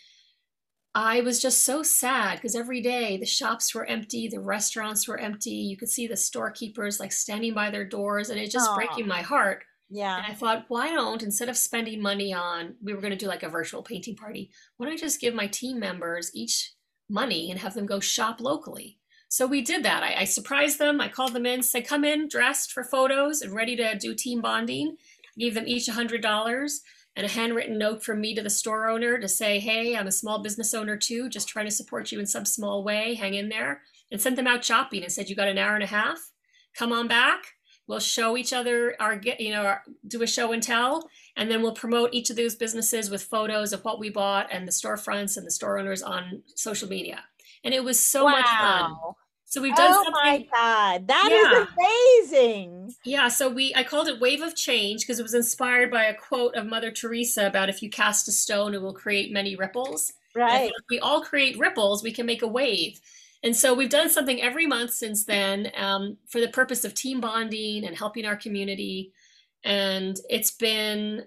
I 0.94 1.22
was 1.22 1.42
just 1.42 1.64
so 1.64 1.84
sad 1.84 2.36
because 2.36 2.56
every 2.56 2.82
day 2.82 3.18
the 3.18 3.26
shops 3.26 3.74
were 3.74 3.86
empty, 3.86 4.28
the 4.28 4.42
restaurants 4.42 5.08
were 5.08 5.18
empty. 5.18 5.52
You 5.52 5.78
could 5.78 5.90
see 5.90 6.06
the 6.06 6.18
storekeepers 6.18 7.00
like 7.00 7.14
standing 7.14 7.54
by 7.54 7.72
their 7.72 7.86
doors, 7.86 8.30
and 8.30 8.40
it 8.40 8.52
just 8.52 8.70
Aww. 8.70 8.76
breaking 8.76 9.08
my 9.08 9.22
heart. 9.22 9.64
Yeah. 9.90 10.18
And 10.18 10.26
I 10.26 10.34
thought, 10.36 10.66
why 10.68 10.90
don't 10.90 11.24
instead 11.24 11.50
of 11.50 11.58
spending 11.58 12.02
money 12.02 12.34
on, 12.34 12.76
we 12.82 12.94
were 12.94 13.02
going 13.02 13.12
to 13.12 13.18
do 13.18 13.28
like 13.28 13.44
a 13.44 13.50
virtual 13.50 13.84
painting 13.84 14.16
party, 14.16 14.52
why 14.78 14.86
don't 14.86 14.96
I 14.96 14.98
just 14.98 15.22
give 15.22 15.34
my 15.34 15.48
team 15.48 15.80
members 15.80 16.32
each 16.34 16.74
money 17.10 17.52
and 17.52 17.60
have 17.60 17.74
them 17.74 17.86
go 17.86 18.00
shop 18.00 18.42
locally? 18.42 19.00
So 19.28 19.48
we 19.48 19.62
did 19.62 19.84
that. 19.84 20.04
I, 20.04 20.22
I 20.22 20.24
surprised 20.26 20.78
them. 20.78 21.00
I 21.00 21.08
called 21.08 21.34
them 21.34 21.46
in, 21.46 21.64
said, 21.64 21.88
come 21.88 22.04
in 22.04 22.28
dressed 22.28 22.72
for 22.72 22.84
photos 22.84 23.42
and 23.42 23.54
ready 23.54 23.78
to 23.78 23.98
do 23.98 24.14
team 24.14 24.42
bonding. 24.42 24.98
I 24.98 25.40
gave 25.40 25.54
them 25.54 25.68
each 25.68 25.88
a 25.88 25.94
hundred 25.94 26.22
dollars 26.22 26.82
and 27.16 27.26
a 27.26 27.30
handwritten 27.30 27.78
note 27.78 28.04
from 28.04 28.22
me 28.22 28.34
to 28.36 28.42
the 28.42 28.50
store 28.50 28.90
owner 28.90 29.18
to 29.18 29.28
say, 29.28 29.60
hey, 29.60 29.96
I'm 29.96 30.08
a 30.08 30.12
small 30.12 30.42
business 30.42 30.74
owner 30.74 30.98
too, 30.98 31.30
just 31.30 31.48
trying 31.48 31.66
to 31.66 31.72
support 31.72 32.12
you 32.12 32.20
in 32.20 32.26
some 32.26 32.46
small 32.46 32.84
way, 32.84 33.16
hang 33.16 33.34
in 33.34 33.50
there, 33.50 33.82
and 34.12 34.22
sent 34.22 34.36
them 34.36 34.48
out 34.48 34.64
shopping 34.64 35.04
and 35.04 35.12
said, 35.12 35.30
you 35.30 35.36
got 35.36 35.48
an 35.48 35.58
hour 35.58 35.76
and 35.76 35.84
a 35.84 35.88
half, 35.88 36.20
come 36.76 36.92
on 36.92 37.08
back. 37.08 37.44
We'll 37.88 38.00
show 38.00 38.38
each 38.38 38.54
other 38.54 38.96
our, 39.02 39.20
you 39.40 39.52
know, 39.52 39.66
our, 39.66 39.84
do 40.08 40.22
a 40.22 40.28
show 40.28 40.54
and 40.54 40.64
tell, 40.64 41.10
and 41.36 41.52
then 41.52 41.62
we'll 41.62 41.74
promote 41.74 42.14
each 42.14 42.30
of 42.30 42.38
those 42.38 42.56
businesses 42.56 43.10
with 43.10 43.24
photos 43.24 43.74
of 43.74 43.84
what 43.84 44.00
we 44.00 44.10
bought 44.10 44.48
and 44.50 44.66
the 44.66 44.72
storefronts 44.72 45.36
and 45.36 45.46
the 45.46 45.52
store 45.52 45.78
owners 45.78 46.02
on 46.02 46.44
social 46.56 46.88
media. 46.88 47.24
And 47.66 47.74
it 47.74 47.84
was 47.84 48.00
so 48.00 48.26
wow. 48.26 48.32
much 48.32 48.46
fun. 48.46 48.96
So 49.52 49.62
we've 49.62 49.76
done 49.76 49.92
oh 49.92 49.96
something. 49.96 50.14
Oh 50.16 50.24
my 50.24 50.48
god, 50.54 51.08
that 51.10 51.28
yeah. 51.30 51.64
is 51.64 52.30
amazing! 52.30 52.96
Yeah, 53.04 53.28
so 53.28 53.50
we 53.50 53.76
I 53.76 53.84
called 53.84 54.08
it 54.08 54.22
Wave 54.22 54.42
of 54.42 54.56
Change 54.56 55.02
because 55.02 55.20
it 55.20 55.24
was 55.24 55.34
inspired 55.34 55.92
by 55.92 56.06
a 56.06 56.14
quote 56.14 56.56
of 56.56 56.66
Mother 56.66 56.90
Teresa 56.90 57.48
about 57.48 57.68
if 57.68 57.82
you 57.84 57.90
cast 57.90 58.30
a 58.30 58.32
stone, 58.32 58.74
it 58.74 58.82
will 58.82 58.94
create 58.94 59.34
many 59.34 59.58
ripples. 59.58 60.14
Right. 60.34 60.70
If 60.70 60.86
we 60.90 61.00
all 61.00 61.22
create 61.22 61.60
ripples, 61.60 62.02
we 62.02 62.14
can 62.14 62.26
make 62.26 62.42
a 62.42 62.48
wave. 62.48 63.02
And 63.44 63.54
so 63.54 63.74
we've 63.74 63.90
done 63.90 64.10
something 64.10 64.42
every 64.42 64.68
month 64.68 64.92
since 64.92 65.26
then 65.26 65.70
um, 65.76 66.16
for 66.30 66.40
the 66.40 66.48
purpose 66.48 66.86
of 66.86 66.94
team 66.94 67.20
bonding 67.20 67.84
and 67.84 67.98
helping 67.98 68.26
our 68.26 68.38
community. 68.38 69.12
And 69.66 70.18
it's 70.30 70.52
been 70.52 71.26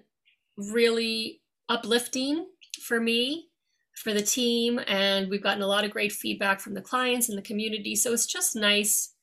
really 0.57 1.41
uplifting 1.69 2.47
for 2.81 2.99
me 2.99 3.49
for 3.95 4.13
the 4.13 4.21
team 4.21 4.79
and 4.87 5.29
we've 5.29 5.43
gotten 5.43 5.63
a 5.63 5.67
lot 5.67 5.85
of 5.85 5.91
great 5.91 6.11
feedback 6.11 6.59
from 6.59 6.73
the 6.73 6.81
clients 6.81 7.29
and 7.29 7.37
the 7.37 7.41
community 7.41 7.95
so 7.95 8.13
it's 8.13 8.25
just 8.25 8.55
nice 8.55 9.13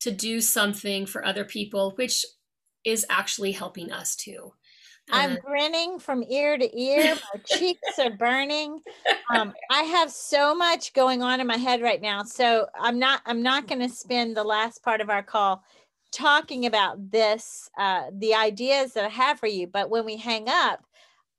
to 0.00 0.10
do 0.10 0.40
something 0.40 1.06
for 1.06 1.24
other 1.24 1.44
people 1.44 1.92
which 1.96 2.24
is 2.84 3.06
actually 3.08 3.52
helping 3.52 3.92
us 3.92 4.16
too 4.16 4.52
I'm 5.10 5.36
grinning 5.36 5.98
from 5.98 6.24
ear 6.28 6.56
to 6.56 6.80
ear. 6.80 7.14
My 7.34 7.40
cheeks 7.44 7.98
are 7.98 8.10
burning. 8.10 8.80
Um, 9.34 9.52
I 9.70 9.82
have 9.82 10.10
so 10.10 10.54
much 10.54 10.94
going 10.94 11.22
on 11.22 11.40
in 11.40 11.46
my 11.46 11.56
head 11.56 11.82
right 11.82 12.00
now. 12.00 12.22
So 12.22 12.66
I'm 12.78 12.98
not. 12.98 13.20
I'm 13.26 13.42
not 13.42 13.66
going 13.66 13.80
to 13.80 13.88
spend 13.88 14.36
the 14.36 14.44
last 14.44 14.82
part 14.82 15.00
of 15.00 15.10
our 15.10 15.22
call 15.22 15.62
talking 16.10 16.64
about 16.64 17.10
this, 17.10 17.68
uh, 17.76 18.04
the 18.12 18.34
ideas 18.34 18.92
that 18.92 19.04
I 19.04 19.08
have 19.08 19.40
for 19.40 19.46
you. 19.46 19.66
But 19.66 19.90
when 19.90 20.04
we 20.04 20.16
hang 20.16 20.48
up, 20.48 20.84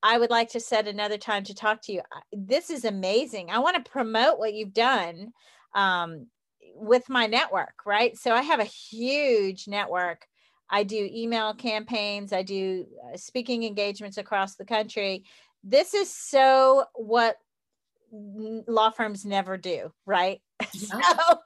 I 0.04 0.18
would 0.18 0.30
like 0.30 0.50
to 0.52 0.60
set 0.60 0.88
another 0.88 1.18
time 1.18 1.44
to 1.46 1.56
talk 1.56 1.82
to 1.84 1.92
you. 1.92 2.02
This 2.32 2.70
is 2.70 2.86
amazing. 2.86 3.50
I 3.50 3.60
want 3.60 3.84
to 3.84 3.92
promote 3.92 4.38
what 4.38 4.54
you've 4.54 4.74
done 4.74 5.34
um, 5.74 6.28
with 6.76 7.10
my 7.10 7.28
network, 7.28 7.74
right? 7.86 8.16
So 8.18 8.34
I 8.34 8.42
have 8.42 8.60
a 8.60 8.66
huge 8.66 9.68
network. 9.68 10.26
I 10.70 10.84
do 10.84 11.10
email 11.12 11.54
campaigns, 11.54 12.34
I 12.34 12.42
do 12.42 12.86
uh, 13.04 13.18
speaking 13.18 13.64
engagements 13.64 14.18
across 14.18 14.56
the 14.56 14.66
country. 14.66 15.24
This 15.64 15.94
is 15.94 16.14
so 16.14 16.86
what 16.96 17.38
law 18.68 18.90
firms 18.90 19.26
never 19.26 19.58
do, 19.58 19.92
right? 20.06 20.42
Yeah. 20.74 21.02
So, 21.02 21.40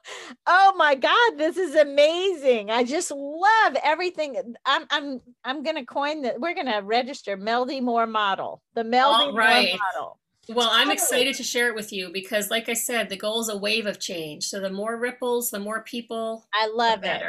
oh 0.46 0.74
my 0.78 0.96
God, 0.96 1.38
this 1.38 1.58
is 1.58 1.76
amazing. 1.76 2.70
I 2.70 2.84
just 2.84 3.12
love 3.12 3.76
everything. 3.84 4.56
I'm 4.66 4.86
I'm 4.92 5.22
I'm 5.44 5.64
gonna 5.64 5.86
coin 5.86 6.22
that 6.24 6.40
we're 6.40 6.54
gonna 6.54 6.82
register 6.84 7.36
Meldy 7.36 7.82
Moore 7.82 8.08
model, 8.08 8.62
the 8.76 8.84
Meldy 8.84 9.34
right. 9.34 9.70
Moore 9.70 9.80
model. 9.96 10.20
Well, 10.50 10.70
I'm 10.72 10.90
excited 10.90 11.36
to 11.36 11.44
share 11.44 11.70
it 11.70 11.76
with 11.76 11.94
you 11.94 12.12
because, 12.12 12.50
like 12.50 12.70
I 12.70 12.74
said, 12.74 13.10
the 13.10 13.18
goal 13.18 13.42
is 13.42 13.50
a 13.50 13.58
wave 13.58 13.86
of 13.86 14.00
change. 14.00 14.46
So 14.46 14.60
the 14.60 14.70
more 14.70 14.98
ripples, 14.98 15.52
the 15.52 15.60
more 15.60 15.84
people. 15.84 16.48
I 16.54 16.68
love 16.68 17.04
it. 17.04 17.22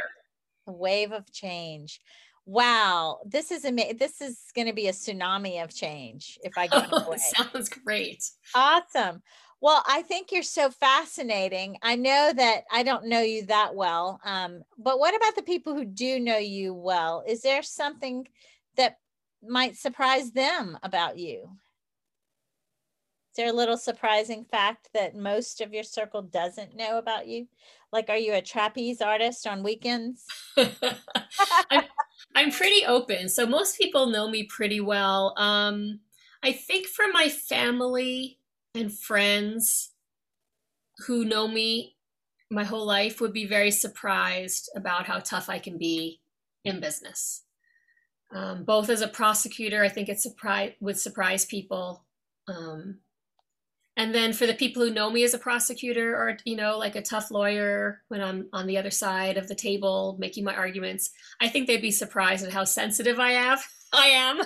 A 0.67 0.71
wave 0.71 1.11
of 1.11 1.31
change. 1.31 1.99
Wow, 2.45 3.19
this 3.25 3.51
is 3.51 3.65
amazing. 3.65 3.97
This 3.97 4.19
is 4.19 4.39
going 4.55 4.67
to 4.67 4.73
be 4.73 4.87
a 4.87 4.91
tsunami 4.91 5.63
of 5.63 5.73
change 5.73 6.39
if 6.43 6.57
I 6.57 6.67
go 6.67 6.83
oh, 6.91 7.15
Sounds 7.35 7.69
great. 7.69 8.23
Awesome. 8.55 9.21
Well, 9.61 9.83
I 9.87 10.01
think 10.01 10.31
you're 10.31 10.41
so 10.41 10.71
fascinating. 10.71 11.77
I 11.83 11.95
know 11.95 12.33
that 12.35 12.63
I 12.71 12.81
don't 12.81 13.05
know 13.05 13.21
you 13.21 13.45
that 13.45 13.75
well, 13.75 14.19
um, 14.25 14.63
but 14.79 14.97
what 14.97 15.15
about 15.15 15.35
the 15.35 15.43
people 15.43 15.75
who 15.75 15.85
do 15.85 16.19
know 16.19 16.37
you 16.37 16.73
well? 16.73 17.23
Is 17.27 17.43
there 17.43 17.61
something 17.61 18.27
that 18.75 18.97
might 19.47 19.77
surprise 19.77 20.31
them 20.31 20.79
about 20.81 21.19
you? 21.19 21.43
Is 23.31 23.37
there 23.37 23.49
a 23.49 23.53
little 23.53 23.77
surprising 23.77 24.43
fact 24.43 24.89
that 24.93 25.15
most 25.15 25.61
of 25.61 25.73
your 25.73 25.83
circle 25.83 26.21
doesn't 26.23 26.75
know 26.75 26.97
about 26.97 27.27
you? 27.27 27.47
Like, 27.93 28.09
are 28.09 28.17
you 28.17 28.33
a 28.33 28.41
trapeze 28.41 28.99
artist 28.99 29.47
on 29.47 29.63
weekends? 29.63 30.25
I'm, 30.57 31.83
I'm, 32.35 32.51
pretty 32.51 32.85
open. 32.85 33.29
So, 33.29 33.45
most 33.45 33.77
people 33.77 34.07
know 34.07 34.29
me 34.29 34.43
pretty 34.43 34.79
well. 34.79 35.33
Um, 35.37 35.99
I 36.43 36.51
think 36.51 36.87
for 36.87 37.05
my 37.11 37.29
family, 37.29 38.39
and 38.73 38.91
friends 38.91 39.91
who 41.05 41.25
know 41.25 41.47
me 41.47 41.95
my 42.49 42.63
whole 42.65 42.85
life 42.85 43.21
would 43.21 43.31
be 43.31 43.45
very 43.45 43.71
surprised 43.71 44.69
about 44.75 45.07
how 45.07 45.19
tough 45.19 45.49
I 45.49 45.57
can 45.57 45.77
be 45.77 46.19
in 46.65 46.81
business. 46.81 47.43
Um, 48.33 48.65
both 48.65 48.89
as 48.89 49.01
a 49.01 49.07
prosecutor, 49.07 49.83
I 49.83 49.89
think 49.89 50.09
it 50.09 50.19
surprise 50.19 50.73
would 50.81 50.97
surprise 50.97 51.45
people. 51.45 52.05
Um, 52.47 52.99
and 53.97 54.15
then 54.15 54.33
for 54.33 54.47
the 54.47 54.53
people 54.53 54.81
who 54.83 54.93
know 54.93 55.09
me 55.09 55.23
as 55.23 55.33
a 55.33 55.39
prosecutor 55.39 56.15
or 56.15 56.37
you 56.45 56.55
know 56.55 56.77
like 56.77 56.95
a 56.95 57.01
tough 57.01 57.31
lawyer 57.31 58.01
when 58.07 58.21
i'm 58.21 58.47
on 58.53 58.67
the 58.67 58.77
other 58.77 58.91
side 58.91 59.37
of 59.37 59.47
the 59.47 59.55
table 59.55 60.15
making 60.19 60.43
my 60.43 60.55
arguments 60.55 61.11
i 61.39 61.47
think 61.47 61.67
they'd 61.67 61.81
be 61.81 61.91
surprised 61.91 62.45
at 62.45 62.53
how 62.53 62.63
sensitive 62.63 63.19
i 63.19 63.31
have 63.31 63.63
i 63.93 64.07
am. 64.07 64.41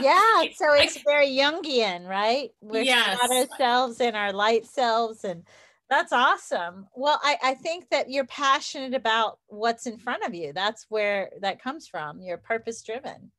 Yeah 0.00 0.42
so 0.54 0.72
it's 0.72 1.02
very 1.02 1.28
jungian 1.28 2.06
right? 2.06 2.50
We're 2.60 2.82
yes. 2.82 3.18
shadow 3.20 3.46
selves 3.58 4.00
and 4.00 4.16
our 4.16 4.32
light 4.32 4.66
selves 4.66 5.24
and 5.24 5.44
that's 5.90 6.12
awesome. 6.12 6.86
Well 6.94 7.20
I, 7.22 7.36
I 7.42 7.54
think 7.54 7.90
that 7.90 8.10
you're 8.10 8.24
passionate 8.24 8.94
about 8.94 9.38
what's 9.48 9.86
in 9.86 9.98
front 9.98 10.24
of 10.24 10.34
you. 10.34 10.52
That's 10.54 10.86
where 10.88 11.30
that 11.42 11.62
comes 11.62 11.86
from. 11.86 12.22
You're 12.22 12.38
purpose 12.38 12.82
driven 12.82 13.30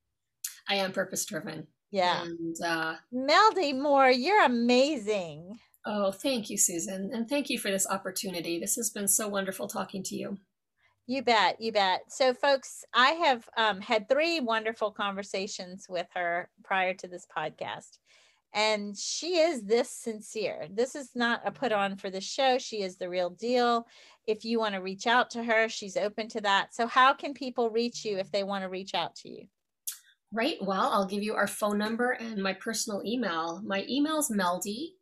i 0.70 0.76
am 0.76 0.92
purpose 0.92 1.26
driven 1.26 1.68
Yeah. 1.94 2.24
And 2.24 2.56
uh, 2.66 2.96
Meldy 3.14 3.80
Moore, 3.80 4.10
you're 4.10 4.44
amazing. 4.44 5.60
oh, 5.86 6.12
thank 6.12 6.50
you, 6.50 6.58
Susan. 6.58 7.12
And 7.14 7.30
thank 7.30 7.52
you 7.52 7.60
for 7.60 7.70
this 7.70 7.88
opportunity. 7.88 8.60
This 8.60 8.76
has 8.78 8.90
been 8.90 9.08
so 9.08 9.28
wonderful 9.28 9.68
talking 9.68 10.02
to 10.04 10.16
you. 10.16 10.40
You 11.06 11.22
bet, 11.22 11.62
you 11.62 11.72
bet. 11.72 12.02
So, 12.08 12.34
folks, 12.34 12.84
I 12.96 13.12
have 13.12 13.48
um, 13.58 13.80
had 13.80 14.10
three 14.10 14.40
wonderful 14.40 14.90
conversations 14.90 15.86
with 15.88 16.08
her 16.16 16.50
prior 16.64 16.96
to 16.96 17.08
this 17.08 17.28
podcast, 17.38 18.00
and 18.56 18.98
she 18.98 19.38
is 19.38 19.64
this 19.64 19.92
sincere. 19.92 20.68
This 20.72 20.96
is 20.96 21.12
not 21.14 21.42
a 21.46 21.52
put 21.52 21.74
on 21.74 21.98
for 21.98 22.10
the 22.10 22.22
show. 22.22 22.58
She 22.58 22.82
is 22.82 22.98
the 22.98 23.10
real 23.10 23.30
deal. 23.30 23.86
If 24.26 24.46
you 24.46 24.58
want 24.58 24.74
to 24.74 24.82
reach 24.82 25.06
out 25.06 25.30
to 25.32 25.44
her, 25.44 25.70
she's 25.70 25.98
open 25.98 26.28
to 26.30 26.42
that. 26.42 26.74
So, 26.74 26.88
how 26.88 27.14
can 27.14 27.36
people 27.36 27.70
reach 27.70 28.04
you 28.04 28.18
if 28.18 28.32
they 28.32 28.44
want 28.44 28.64
to 28.64 28.70
reach 28.70 28.96
out 28.96 29.14
to 29.18 29.30
you? 29.30 29.48
Right. 30.34 30.58
Well, 30.62 30.90
I'll 30.92 31.06
give 31.06 31.22
you 31.22 31.36
our 31.36 31.46
phone 31.46 31.78
number 31.78 32.14
and 32.14 32.42
my 32.42 32.54
personal 32.54 33.04
email. 33.06 33.62
My 33.64 33.86
email 33.88 34.18
is 34.18 34.32
meldy 34.32 34.94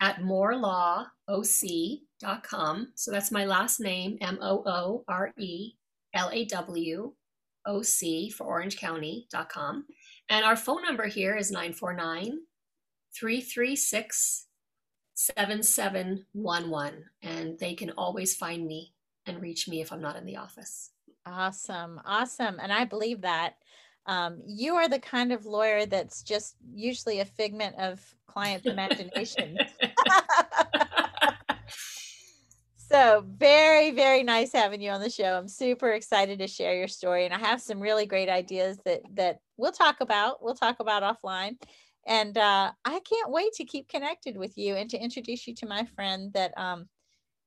at 0.00 0.20
moorelawoc.com. 0.20 2.92
So 2.94 3.10
that's 3.10 3.30
my 3.30 3.44
last 3.44 3.78
name, 3.78 4.16
M 4.22 4.38
O 4.40 4.62
O 4.64 5.04
R 5.06 5.34
E 5.38 5.72
L 6.14 6.30
A 6.32 6.46
W 6.46 7.12
O 7.66 7.82
C 7.82 8.30
for 8.30 8.44
Orange 8.44 8.78
County.com. 8.78 9.84
And 10.30 10.46
our 10.46 10.56
phone 10.56 10.82
number 10.82 11.08
here 11.08 11.36
is 11.36 11.50
949 11.50 12.38
336 13.14 14.46
7711. 15.12 17.04
And 17.20 17.58
they 17.58 17.74
can 17.74 17.90
always 17.90 18.34
find 18.34 18.66
me 18.66 18.94
and 19.26 19.42
reach 19.42 19.68
me 19.68 19.82
if 19.82 19.92
I'm 19.92 20.00
not 20.00 20.16
in 20.16 20.24
the 20.24 20.38
office. 20.38 20.92
Awesome, 21.26 22.00
awesome. 22.06 22.58
And 22.62 22.72
I 22.72 22.86
believe 22.86 23.20
that. 23.20 23.56
Um, 24.06 24.40
you 24.46 24.74
are 24.74 24.88
the 24.88 24.98
kind 24.98 25.32
of 25.32 25.46
lawyer 25.46 25.86
that's 25.86 26.22
just 26.22 26.56
usually 26.72 27.20
a 27.20 27.24
figment 27.24 27.76
of 27.78 28.00
clients' 28.26 28.66
imagination. 28.66 29.58
so 32.76 33.24
very, 33.26 33.90
very 33.90 34.22
nice 34.22 34.52
having 34.52 34.80
you 34.80 34.90
on 34.90 35.00
the 35.00 35.10
show. 35.10 35.36
I'm 35.36 35.48
super 35.48 35.90
excited 35.90 36.38
to 36.38 36.46
share 36.46 36.74
your 36.74 36.88
story, 36.88 37.24
and 37.24 37.34
I 37.34 37.38
have 37.38 37.60
some 37.60 37.80
really 37.80 38.06
great 38.06 38.28
ideas 38.28 38.78
that 38.84 39.02
that 39.14 39.38
we'll 39.56 39.72
talk 39.72 40.00
about. 40.00 40.42
We'll 40.42 40.54
talk 40.54 40.80
about 40.80 41.02
offline, 41.02 41.56
and 42.06 42.36
uh, 42.36 42.72
I 42.84 43.00
can't 43.00 43.30
wait 43.30 43.52
to 43.54 43.64
keep 43.64 43.88
connected 43.88 44.36
with 44.36 44.56
you 44.56 44.74
and 44.74 44.88
to 44.90 44.98
introduce 44.98 45.46
you 45.46 45.54
to 45.56 45.66
my 45.66 45.84
friend 45.84 46.32
that 46.32 46.56
um, 46.56 46.88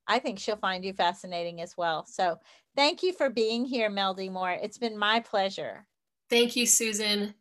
I 0.08 0.20
think 0.20 0.40
she'll 0.40 0.58
find 0.58 0.84
you 0.84 0.94
fascinating 0.94 1.62
as 1.62 1.76
well. 1.78 2.06
So 2.06 2.40
thank 2.76 3.04
you 3.04 3.14
for 3.14 3.30
being 3.30 3.66
here, 3.66 3.90
Meldy 3.90 4.32
Moore. 4.32 4.58
It's 4.62 4.78
been 4.78 4.98
my 4.98 5.20
pleasure. 5.20 5.88
Thank 6.30 6.56
you, 6.56 6.66
Susan. 6.66 7.36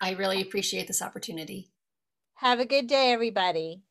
I 0.00 0.12
really 0.12 0.42
appreciate 0.42 0.86
this 0.86 1.02
opportunity. 1.02 1.70
Have 2.36 2.58
a 2.58 2.66
good 2.66 2.86
day, 2.88 3.12
everybody. 3.12 3.82